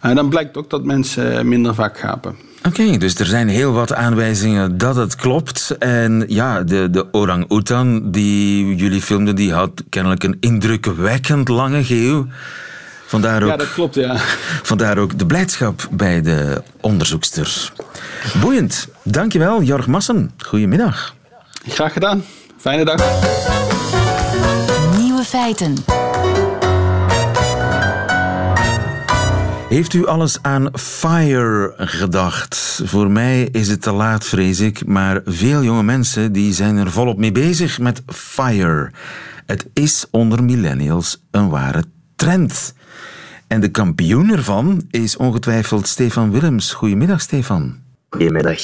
[0.00, 2.36] dan blijkt ook dat mensen minder vaak gapen.
[2.68, 5.76] Oké, dus er zijn heel wat aanwijzingen dat het klopt.
[5.78, 12.26] En ja, de, de orang-oetan die jullie filmden, die had kennelijk een indrukwekkend lange geeuw.
[13.06, 14.16] Vandaar ook, ja, dat klopt, ja.
[14.62, 17.72] Vandaar ook de blijdschap bij de onderzoekster.
[18.40, 18.88] Boeiend.
[19.02, 20.30] Dankjewel, Jorg Massen.
[20.38, 21.14] Goedemiddag.
[21.68, 22.24] Graag gedaan.
[22.58, 23.02] Fijne dag.
[24.98, 25.74] Nieuwe feiten.
[29.74, 32.80] Heeft u alles aan FIRE gedacht?
[32.84, 36.90] Voor mij is het te laat, vrees ik, maar veel jonge mensen die zijn er
[36.90, 38.90] volop mee bezig met FIRE.
[39.46, 41.84] Het is onder millennials een ware
[42.16, 42.74] trend.
[43.46, 46.72] En de kampioen ervan is ongetwijfeld Stefan Willems.
[46.72, 47.78] Goedemiddag, Stefan.
[48.10, 48.60] Goedemiddag.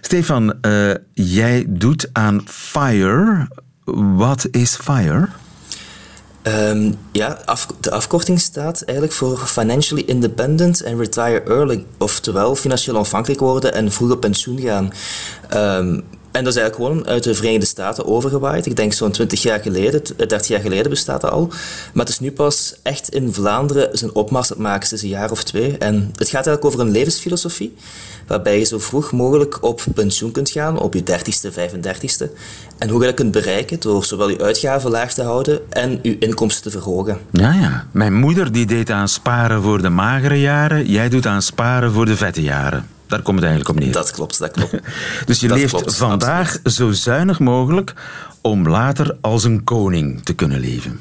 [0.00, 3.48] Stefan, uh, jij doet aan FIRE.
[4.16, 5.28] Wat is FIRE?
[6.46, 11.86] Um, ja, af, de afkorting staat eigenlijk voor Financially Independent and Retire Early.
[11.98, 14.92] Oftewel financieel onafhankelijk worden en vroeg op pensioen gaan.
[15.54, 18.66] Um, en dat is eigenlijk gewoon uit de Verenigde Staten overgewaaid.
[18.66, 21.46] Ik denk zo'n 20 jaar geleden, 30 jaar geleden bestaat dat al.
[21.92, 25.08] Maar het is nu pas echt in Vlaanderen zijn opmars aan het maken sinds een
[25.08, 25.78] jaar of twee.
[25.78, 27.74] En het gaat eigenlijk over een levensfilosofie
[28.26, 32.30] waarbij je zo vroeg mogelijk op pensioen kunt gaan, op je 30ste, 35ste.
[32.78, 36.18] En hoe je dat kunt bereiken door zowel je uitgaven laag te houden en je
[36.18, 37.18] inkomsten te verhogen.
[37.30, 37.86] Ja, ja.
[37.90, 42.06] Mijn moeder die deed aan sparen voor de magere jaren, jij doet aan sparen voor
[42.06, 42.91] de vette jaren.
[43.12, 43.92] Daar komt het eigenlijk op neer.
[43.92, 44.74] Dat klopt, dat klopt.
[45.26, 47.94] dus je leeft vandaag zo zuinig mogelijk
[48.40, 51.00] om later als een koning te kunnen leven.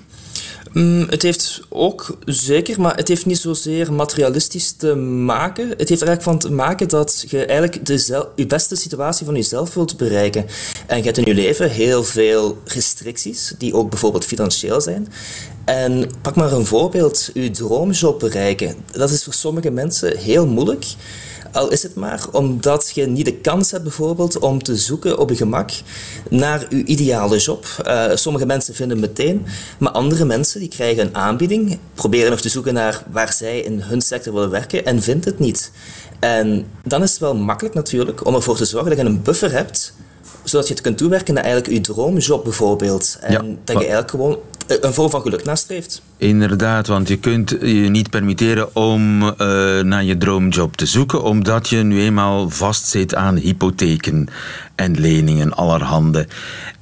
[0.71, 5.69] Mm, het heeft ook zeker, maar het heeft niet zozeer materialistisch te maken.
[5.69, 9.35] Het heeft er eigenlijk van te maken dat je eigenlijk de je beste situatie van
[9.35, 10.45] jezelf wilt bereiken.
[10.87, 15.07] En je hebt in je leven heel veel restricties, die ook bijvoorbeeld financieel zijn.
[15.65, 18.75] En pak maar een voorbeeld, je droomjob bereiken.
[18.91, 20.85] Dat is voor sommige mensen heel moeilijk.
[21.51, 25.29] Al is het maar omdat je niet de kans hebt bijvoorbeeld om te zoeken op
[25.29, 25.71] je gemak
[26.29, 27.65] naar je ideale job.
[27.87, 29.45] Uh, sommige mensen vinden meteen,
[29.79, 33.81] maar andere mensen die krijgen een aanbieding, proberen nog te zoeken naar waar zij in
[33.81, 35.71] hun sector willen werken en vinden het niet.
[36.19, 39.51] En dan is het wel makkelijk natuurlijk om ervoor te zorgen dat je een buffer
[39.51, 39.93] hebt
[40.43, 43.17] zodat je het kunt toewerken naar eigenlijk je droomjob bijvoorbeeld.
[43.21, 44.37] En dat je eigenlijk gewoon
[44.79, 46.01] een vorm van geluk nastreeft.
[46.17, 49.33] Inderdaad, want je kunt je niet permitteren om uh,
[49.79, 54.27] naar je droomjob te zoeken, omdat je nu eenmaal vastzit aan hypotheken
[54.75, 56.27] en leningen allerhande.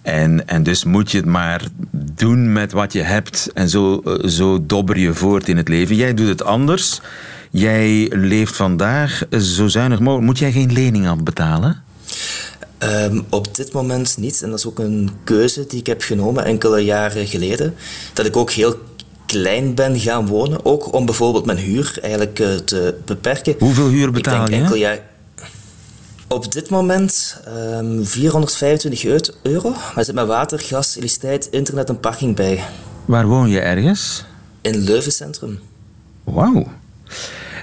[0.01, 1.61] En, en dus moet je het maar
[1.93, 5.95] doen met wat je hebt en zo, uh, zo dobber je voort in het leven.
[5.95, 7.01] Jij doet het anders.
[7.51, 10.25] Jij leeft vandaag zo zuinig mogelijk.
[10.25, 11.83] Moet jij geen lening afbetalen?
[12.83, 14.41] Um, op dit moment niet.
[14.41, 17.75] En dat is ook een keuze die ik heb genomen enkele jaren geleden.
[18.13, 18.75] Dat ik ook heel
[19.25, 20.65] klein ben gaan wonen.
[20.65, 23.55] Ook om bijvoorbeeld mijn huur eigenlijk uh, te beperken.
[23.59, 24.61] Hoeveel huur betaal ik denk je?
[24.61, 24.99] Enkel jaar...
[26.27, 29.05] Op dit moment um, 425
[29.41, 29.69] euro.
[29.69, 32.63] Maar er zit met water, gas, elektriciteit, internet en parking bij.
[33.05, 34.25] Waar woon je ergens?
[34.61, 35.59] In Leuven Centrum.
[36.23, 36.67] Wauw.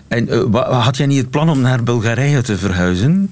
[0.09, 3.31] En uh, had jij niet het plan om naar Bulgarije te verhuizen?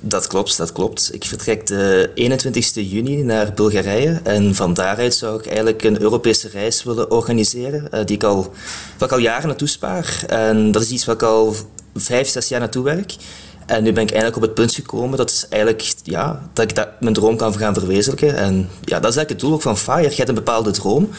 [0.00, 1.10] Dat klopt, dat klopt.
[1.14, 6.48] Ik vertrek de 21 juni naar Bulgarije en van daaruit zou ik eigenlijk een Europese
[6.48, 8.52] reis willen organiseren, uh, die ik al,
[9.00, 10.24] ik al jaren naartoe spaar.
[10.26, 11.54] En dat is iets waar ik al
[11.94, 13.14] vijf, zes jaar naartoe werk.
[13.66, 16.74] En nu ben ik eigenlijk op het punt gekomen dat, is eigenlijk, ja, dat ik
[16.74, 18.36] dat, mijn droom kan gaan verwezenlijken.
[18.36, 20.10] En ja, dat is eigenlijk het doel ook van FIRE.
[20.10, 21.10] Je hebt een bepaalde droom.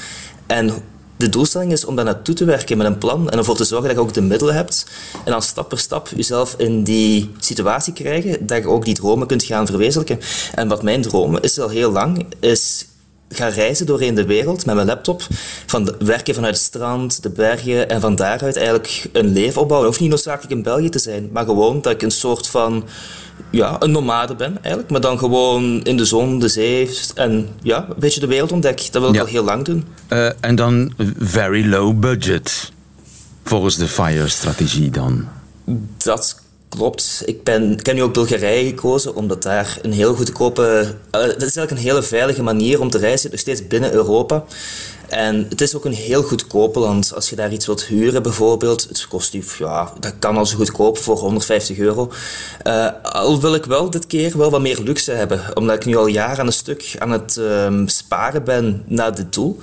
[0.45, 0.73] En
[1.21, 3.87] de doelstelling is om daar naartoe te werken met een plan en ervoor te zorgen
[3.87, 4.85] dat je ook de middelen hebt.
[5.25, 9.27] En dan stap per stap jezelf in die situatie krijgen dat je ook die dromen
[9.27, 10.19] kunt gaan verwezenlijken.
[10.55, 12.85] En wat mijn droom is al heel lang, is
[13.33, 15.21] gaan reizen doorheen de wereld met mijn laptop.
[15.65, 19.87] Van werken vanuit het strand, de bergen en van daaruit eigenlijk een leven opbouwen.
[19.89, 22.83] Hoeft niet noodzakelijk in België te zijn, maar gewoon dat ik een soort van
[23.49, 24.89] ja, een nomade ben eigenlijk.
[24.91, 28.85] Maar dan gewoon in de zon, de zee en ja, een beetje de wereld ontdekken.
[28.91, 29.21] Dat wil ik Ja.
[29.21, 29.85] al heel lang doen.
[30.09, 32.71] Uh, en dan very low budget.
[33.43, 35.27] Volgens de FIRE-strategie dan?
[35.97, 36.40] Dat
[36.77, 37.21] klopt.
[37.25, 40.95] Ik ben, ik heb nu ook Bulgarije gekozen, omdat daar een heel goedkope...
[41.11, 44.43] Uh, dat is eigenlijk een hele veilige manier om te reizen, nog steeds binnen Europa.
[45.09, 47.15] En het is ook een heel goedkope land.
[47.15, 50.55] Als je daar iets wilt huren bijvoorbeeld, het kost u, ja, dat kan al zo
[50.55, 52.11] goedkoop voor 150 euro.
[52.63, 55.95] Uh, al wil ik wel dit keer wel wat meer luxe hebben, omdat ik nu
[55.95, 59.59] al jaren aan een stuk aan het um, sparen ben naar dit doel.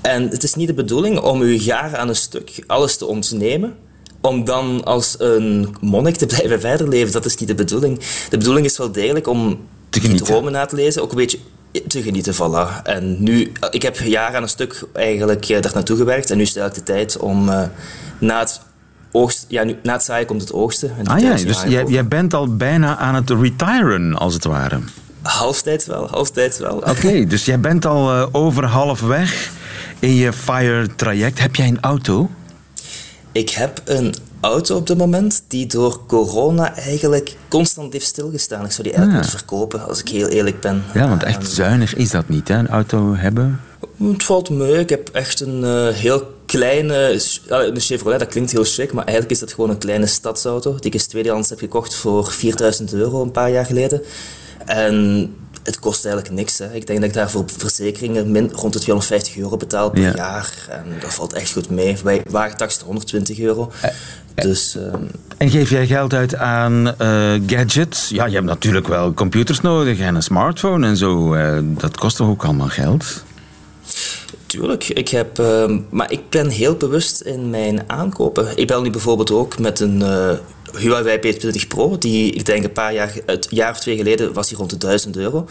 [0.00, 3.76] En het is niet de bedoeling om u jaren aan een stuk alles te ontnemen
[4.20, 7.12] om dan als een monnik te blijven verder leven.
[7.12, 8.00] Dat is niet de bedoeling.
[8.28, 10.26] De bedoeling is wel degelijk om te genieten.
[10.26, 11.38] dromen na te lezen, ook een beetje
[11.86, 12.82] te genieten, voilà.
[12.82, 16.42] En nu, ik heb jaren aan een stuk eigenlijk eh, daar naartoe gewerkt en nu
[16.42, 17.62] is het eigenlijk de tijd om uh,
[18.18, 18.60] na het
[19.12, 20.90] oogst, ja, nu, na het zaaien komt het oogsten.
[21.04, 24.78] Ah ja, dus jij, jij, bent al bijna aan het retiren, als het ware.
[25.22, 26.76] Halftijds wel, halftijds wel.
[26.76, 29.50] Oké, dus jij bent al uh, over half weg
[29.98, 31.40] in je FIRE-traject.
[31.40, 32.30] Heb jij een auto?
[33.32, 38.64] Ik heb een auto op dit moment die door corona eigenlijk constant heeft stilgestaan.
[38.64, 40.84] Ik zou die eigenlijk moeten verkopen, als ik heel eerlijk ben.
[40.94, 42.54] Ja, want echt zuinig is dat niet, hè?
[42.54, 43.60] een auto hebben?
[43.96, 44.78] Het valt mee.
[44.78, 47.20] Ik heb echt een uh, heel kleine...
[47.48, 50.86] Een Chevrolet, dat klinkt heel chic, maar eigenlijk is dat gewoon een kleine stadsauto die
[50.86, 54.02] ik eens tweedehands heb gekocht voor 4000 euro een paar jaar geleden.
[54.66, 56.58] En het kost eigenlijk niks.
[56.58, 56.72] Hè.
[56.74, 60.12] Ik denk dat ik daar voor verzekeringen min, rond de 250 euro betaal per Ja.
[60.16, 60.52] jaar.
[60.68, 61.96] En dat valt echt goed mee.
[62.04, 63.72] Bij wagentax 120 euro.
[64.34, 65.02] Dus ehm,
[65.36, 68.08] En geef jij geld uit aan eh, gadgets?
[68.08, 71.34] Ja, je hebt natuurlijk wel computers nodig en een smartphone en zo.
[71.34, 73.22] Eh, dat kost toch ook allemaal geld?
[74.46, 78.56] Tuurlijk, ik heb, ehm, maar ik ben heel bewust in mijn aankopen.
[78.56, 80.30] Ik bel nu bijvoorbeeld ook met een eh,
[80.76, 84.48] Huawei P20 Pro, die ik denk een paar jaar, een jaar of twee geleden was
[84.48, 85.46] die rond de 1000 euro.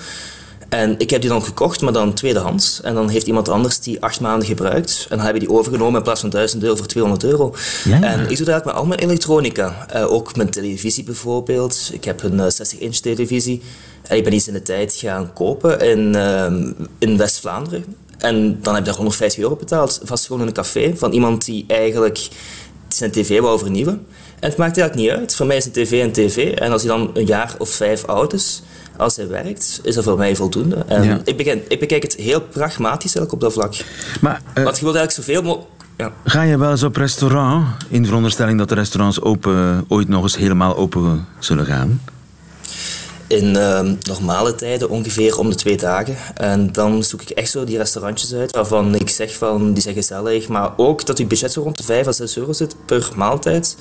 [0.69, 2.81] En ik heb die dan gekocht, maar dan tweedehands.
[2.81, 5.05] En dan heeft iemand anders die acht maanden gebruikt.
[5.09, 7.55] En dan hebben die overgenomen in plaats van 1000 euro voor 200 euro.
[7.83, 8.03] Ja, ja.
[8.03, 9.85] En ik doe dat met al mijn elektronica.
[9.89, 11.89] Eh, ook mijn televisie bijvoorbeeld.
[11.93, 13.61] Ik heb een 60-inch televisie.
[14.01, 17.85] En ik ben iets in de tijd gaan kopen in, ehm, in West-Vlaanderen.
[18.17, 19.99] En dan heb ik daar 150 euro betaald.
[20.03, 22.27] Vast gewoon in een café van iemand die eigenlijk
[22.87, 24.05] zijn tv wou vernieuwen.
[24.39, 25.35] En het maakt eigenlijk niet uit.
[25.35, 26.51] Voor mij is een tv een tv.
[26.53, 28.61] En als hij dan een jaar of vijf oud is,
[28.97, 30.75] als hij werkt, is dat voor mij voldoende.
[30.87, 31.21] En Ja.
[31.23, 33.73] ik, begin, ik bekijk het heel pragmatisch eigenlijk op dat vlak.
[34.21, 35.69] Maar eh, Want je wilt eigenlijk zoveel mogelijk...
[35.97, 36.11] Ja.
[36.25, 40.23] ga je wel eens op restaurant, in de veronderstelling dat de restaurants open, ooit nog
[40.23, 42.01] eens helemaal open zullen gaan?
[43.27, 46.15] In ehm, normale tijden ongeveer om de twee dagen.
[46.33, 49.95] En dan zoek ik echt zo die restaurantjes uit waarvan ik zeg van die zijn
[49.95, 53.09] gezellig, maar ook dat je budget zo rond de 5 à 6 euro zit per
[53.15, 53.77] maaltijd.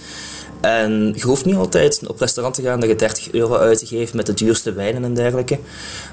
[0.60, 3.86] En je hoeft niet altijd op restaurant te gaan dat je 30 euro uit te
[3.86, 5.58] geven met de duurste wijnen en dergelijke.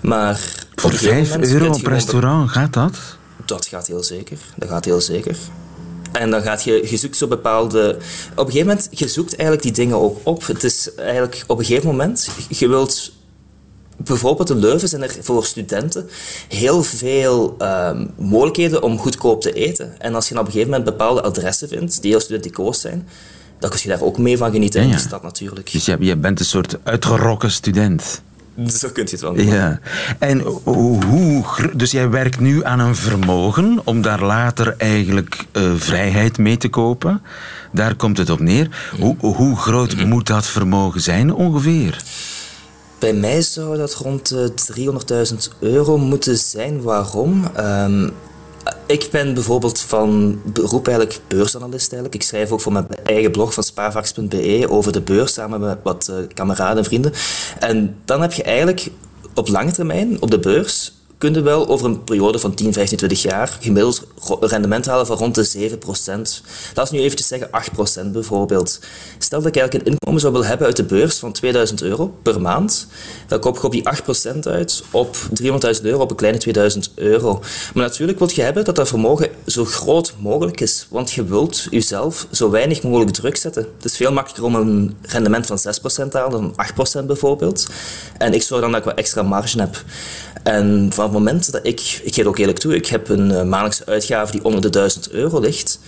[0.02, 0.40] Maar
[0.76, 2.98] Voor op een gegeven 5 moment euro op restaurant, gaat dat?
[3.46, 4.38] Dat gaat heel zeker.
[4.56, 5.36] Dat gaat heel zeker.
[6.12, 7.98] En dan gaat je, je zoekt zo bepaalde...
[8.32, 10.48] Op een gegeven moment, je zoekt eigenlijk die dingen ook op.
[10.48, 13.14] Het is eigenlijk op een gegeven moment, je wilt...
[13.98, 16.10] Bijvoorbeeld in Leuven zijn er voor studenten
[16.48, 20.00] heel veel ehm, mogelijkheden om goedkoop te eten.
[20.00, 23.08] En als je op een gegeven moment bepaalde adressen vindt, die heel studenticoos zijn,
[23.60, 25.72] dan kun je daar ook mee van genieten Ja, in de stad natuurlijk.
[25.72, 28.22] Dus je, je bent een soort uitgerokken student.
[28.80, 29.56] Zo kun je het wel noemen.
[29.56, 29.80] Ja.
[30.20, 36.38] En hoe, dus jij werkt nu aan een vermogen om daar later eigenlijk eh, vrijheid
[36.38, 37.22] mee te kopen.
[37.72, 38.92] Daar komt het op neer.
[39.00, 42.04] Hoe, hoe groot moet dat vermogen zijn ongeveer?
[43.00, 44.54] Bij mij zou dat rond de
[45.32, 46.82] 300.000 euro moeten zijn.
[46.82, 47.44] Waarom?
[47.56, 48.10] Ehm,
[48.86, 51.92] ik ben bijvoorbeeld van beroep eigenlijk beursanalist.
[51.92, 52.16] Eigenlijk.
[52.16, 56.08] Ik schrijf ook voor mijn eigen blog van spaarvax.be over de beurs samen met wat
[56.08, 57.14] eh, kameraden en vrienden.
[57.60, 58.88] En dan heb je eigenlijk
[59.34, 62.98] op lange termijn op de beurs kun je wel over een periode van 10, 15,
[62.98, 64.08] 20 jaar gemiddeld
[64.40, 65.76] rendement halen van rond de 7%
[66.74, 67.50] Laat ons nu eventjes zeggen
[68.08, 68.80] 8% bijvoorbeeld.
[69.18, 72.16] Stel dat ik eigenlijk een inkomen zou willen hebben uit de beurs van 2000 euro
[72.22, 72.88] per maand,
[73.28, 73.84] dan kom ik op die
[74.36, 77.42] 8% uit op 300.000 euro, op een kleine 2000 euro.
[77.74, 81.68] Maar natuurlijk wil je hebben dat dat vermogen zo groot mogelijk is, want je wilt
[81.70, 83.68] jezelf zo weinig mogelijk druk zetten.
[83.76, 85.62] Het is veel makkelijker om een rendement van 6%
[86.10, 87.68] te halen dan 8% bijvoorbeeld.
[88.18, 89.84] En ik zorg dan dat ik wat extra marge heb.
[90.46, 93.32] En van het moment dat ik, ik geef het ook eerlijk toe, ik heb een
[93.32, 95.80] eh, maandelijkse uitgave die onder de 1000 euro ligt.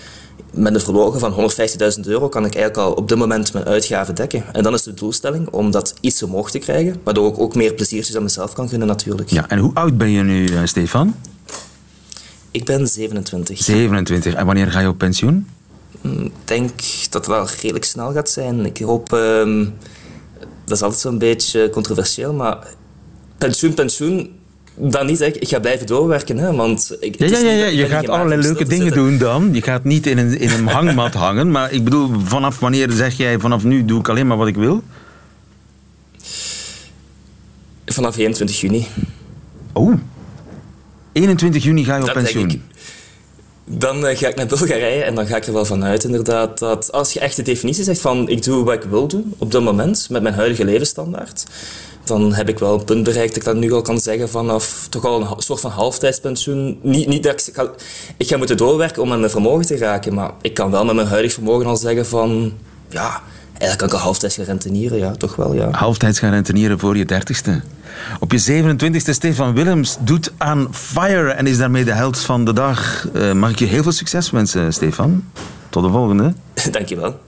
[0.54, 1.52] Met een vermogen van
[1.98, 4.44] 150.000 euro kan ik eigenlijk al op dit moment mijn uitgaven dekken.
[4.54, 7.74] En dan is de doelstelling om dat iets omhoog te krijgen, waardoor ik ook meer
[7.74, 9.30] pleziertjes aan mezelf kan gunnen natuurlijk.
[9.30, 11.16] Ja, en hoe oud ben je nu, eh, Stefan?
[12.52, 13.64] Ik ben 27.
[13.64, 14.34] 27.
[14.34, 15.48] En wanneer ga je op pensioen?
[16.02, 16.70] Ik denk
[17.10, 18.66] dat het wel redelijk snel gaat zijn.
[18.66, 19.14] Ik hoop...
[19.14, 19.66] ehm,
[20.66, 22.68] dat is altijd zo'n beetje controversieel, maar
[23.38, 24.37] pensioen, pensioen...
[24.80, 25.22] dan niet.
[25.22, 26.38] Ik, ik ga blijven doorwerken.
[26.38, 29.04] Hè, want ik, Ja, ja, ja, je gaat allerlei leuke dingen zitten.
[29.04, 29.50] doen dan.
[29.54, 31.52] Je gaat niet in een, in een hangmat hangen.
[31.52, 34.56] Maar ik bedoel, vanaf wanneer zeg jij, vanaf nu doe ik alleen maar wat ik
[34.56, 34.84] wil?
[37.86, 38.88] Vanaf 21 juni.
[39.74, 39.94] Oh.
[41.12, 42.50] 21 juni ga je op Dat pensioen.
[42.50, 42.60] ik.
[43.70, 46.92] Dan eh, ga ik naar Bulgarije en dan ga ik er wel vanuit inderdaad dat
[46.92, 49.64] als je echt de definitie zegt van ik doe wat ik wil doen op dat
[49.64, 51.44] moment met mijn huidige levensstandaard,
[52.08, 54.88] dan heb ik wel een punt bereikt dat ik dat nu al kan zeggen vanaf
[54.90, 56.80] toch al een soort van halftijdspensioen.
[56.82, 57.70] Niet, niet dat ik, ga,
[58.18, 60.96] ik ga moeten doorwerken om aan mijn vermogen te raken, maar ik kan wel met
[60.96, 62.54] mijn huidig vermogen al zeggen van
[62.90, 65.70] ja, eigenlijk kan ik al halftijds gaan rentenieren, ja, toch wel, ja.
[65.72, 67.62] Halftijds gaan rentenieren voor je dertigste.
[68.20, 72.54] Op je 27e, Stefan Willems doet aan Fire en is daarmee de held van de
[72.54, 73.08] dag.
[73.14, 75.24] Eh, mag ik je heel veel succes wensen, Stefan?
[75.70, 76.34] Tot de volgende.
[76.72, 77.20] Dankjewel.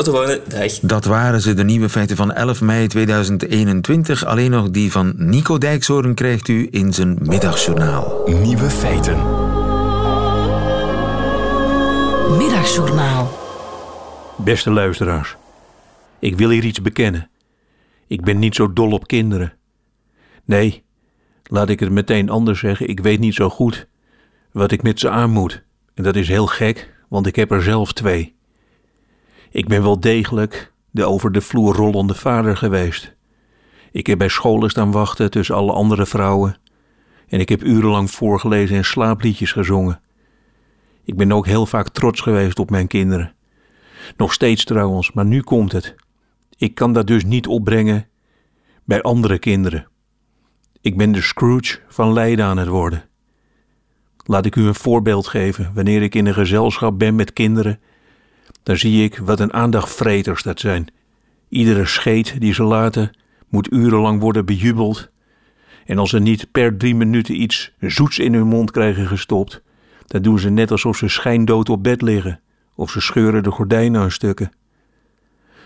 [0.00, 0.78] Tot de volgende dag.
[0.80, 4.24] Dat waren ze, de nieuwe feiten van 11 mei 2021.
[4.24, 8.22] Alleen nog die van Nico Dijkshoorn krijgt u in zijn middagjournaal.
[8.26, 9.16] Nieuwe feiten.
[12.36, 13.38] Middagjournaal.
[14.36, 15.36] Beste luisteraars,
[16.18, 17.30] ik wil hier iets bekennen.
[18.06, 19.52] Ik ben niet zo dol op kinderen.
[20.44, 20.84] Nee,
[21.42, 23.86] laat ik het meteen anders zeggen, ik weet niet zo goed
[24.52, 25.62] wat ik met ze aan moet.
[25.94, 28.38] En dat is heel gek, want ik heb er zelf twee.
[29.50, 33.14] Ik ben wel degelijk de over de vloer rollende vader geweest.
[33.92, 36.56] Ik heb bij scholen staan wachten tussen alle andere vrouwen.
[37.28, 40.00] En ik heb urenlang voorgelezen en slaapliedjes gezongen.
[41.04, 43.34] Ik ben ook heel vaak trots geweest op mijn kinderen.
[44.16, 45.94] Nog steeds trouwens, maar nu komt het.
[46.56, 48.08] Ik kan dat dus niet opbrengen
[48.84, 49.88] bij andere kinderen.
[50.80, 53.04] Ik ben de Scrooge van Leiden aan het worden.
[54.24, 55.70] Laat ik u een voorbeeld geven.
[55.74, 57.80] Wanneer ik in een gezelschap ben met kinderen,
[58.62, 60.86] dan zie ik wat een aandachtvreters dat zijn.
[61.48, 63.10] Iedere scheet die ze laten
[63.48, 65.10] moet urenlang worden bejubeld.
[65.86, 69.62] En als ze niet per drie minuten iets zoets in hun mond krijgen gestopt,
[70.06, 72.40] dan doen ze net alsof ze schijndood op bed liggen
[72.74, 74.52] of ze scheuren de gordijnen aan stukken.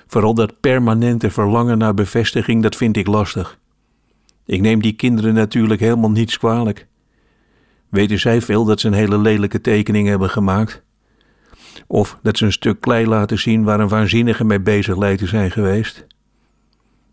[0.06, 3.58] Vooral dat permanente verlangen naar bevestiging, dat vind ik lastig.
[4.46, 6.86] Ik neem die kinderen natuurlijk helemaal niets kwalijk.
[7.88, 10.83] Weten zij veel dat ze een hele lelijke tekening hebben gemaakt?
[11.86, 15.26] Of dat ze een stuk klei laten zien waar een waanzinnige mee bezig lijkt te
[15.26, 16.06] zijn geweest?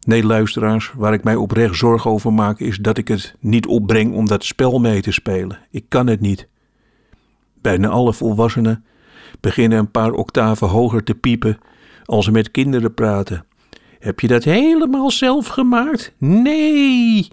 [0.01, 4.13] Nee, luisteraars, waar ik mij oprecht zorgen over maak, is dat ik het niet opbreng
[4.13, 5.59] om dat spel mee te spelen.
[5.71, 6.47] Ik kan het niet.
[7.61, 8.85] Bijna alle volwassenen
[9.39, 11.57] beginnen een paar octaven hoger te piepen
[12.05, 13.45] als ze met kinderen praten.
[13.99, 16.13] Heb je dat helemaal zelf gemaakt?
[16.17, 17.27] Nee,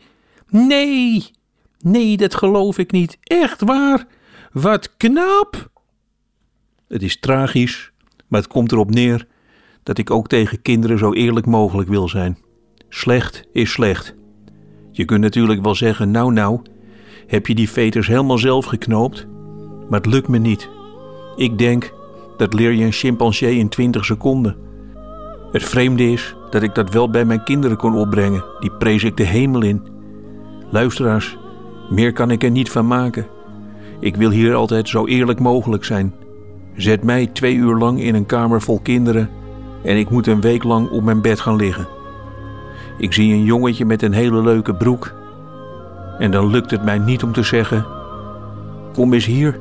[0.49, 1.31] nee,
[1.79, 3.19] nee, dat geloof ik niet.
[3.23, 4.07] Echt waar?
[4.53, 5.71] Wat knap!
[6.89, 7.93] Het is tragisch,
[8.29, 9.27] maar het komt erop neer
[9.83, 12.39] dat ik ook tegen kinderen zo eerlijk mogelijk wil zijn.
[12.89, 14.15] Slecht is slecht.
[14.91, 16.61] Je kunt natuurlijk wel zeggen: Nou, nou,
[17.27, 19.27] heb je die veters helemaal zelf geknoopt?
[19.89, 20.69] Maar het lukt me niet.
[21.37, 21.93] Ik denk
[22.37, 24.57] dat leer je een chimpansee in 20 seconden.
[25.53, 28.45] Het vreemde is dat ik dat wel bij mijn kinderen kon opbrengen.
[28.61, 29.83] Die prees ik de hemel in.
[30.71, 31.37] Luisteraars,
[31.91, 33.27] meer kan ik er niet van maken.
[34.01, 36.15] Ik wil hier altijd zo eerlijk mogelijk zijn.
[36.79, 39.31] Zet mij twee uur lang in een kamer vol kinderen
[39.83, 41.89] en ik moet een week lang op mijn bed gaan liggen.
[42.99, 45.15] Ik zie een jongetje met een hele leuke broek.
[46.19, 47.87] En dan lukt het mij niet om te zeggen:
[48.93, 49.59] Kom eens hier.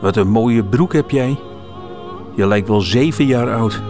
[0.00, 1.38] Wat een mooie broek heb jij.
[2.36, 3.82] Je lijkt wel zeven jaar oud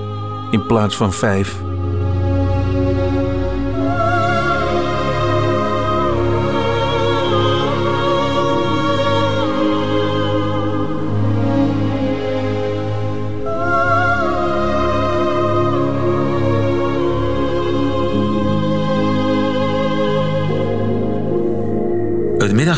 [0.50, 1.71] in plaats van vijf.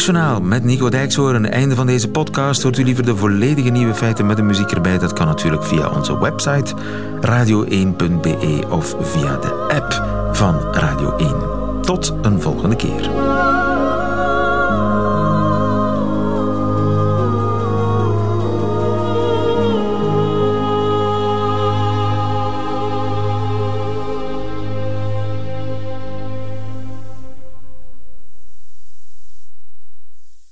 [0.05, 1.51] Het middagjournaal met Nico Dijkshoorn.
[1.51, 2.63] Einde van deze podcast.
[2.63, 4.99] Hoort u liever de volledige nieuwe feiten met de muziek erbij?
[4.99, 6.75] Dat kan natuurlijk via onze website
[7.21, 10.05] radio1.be of via de app
[10.37, 11.83] van Radio 1.
[11.83, 13.54] Tot een volgende keer.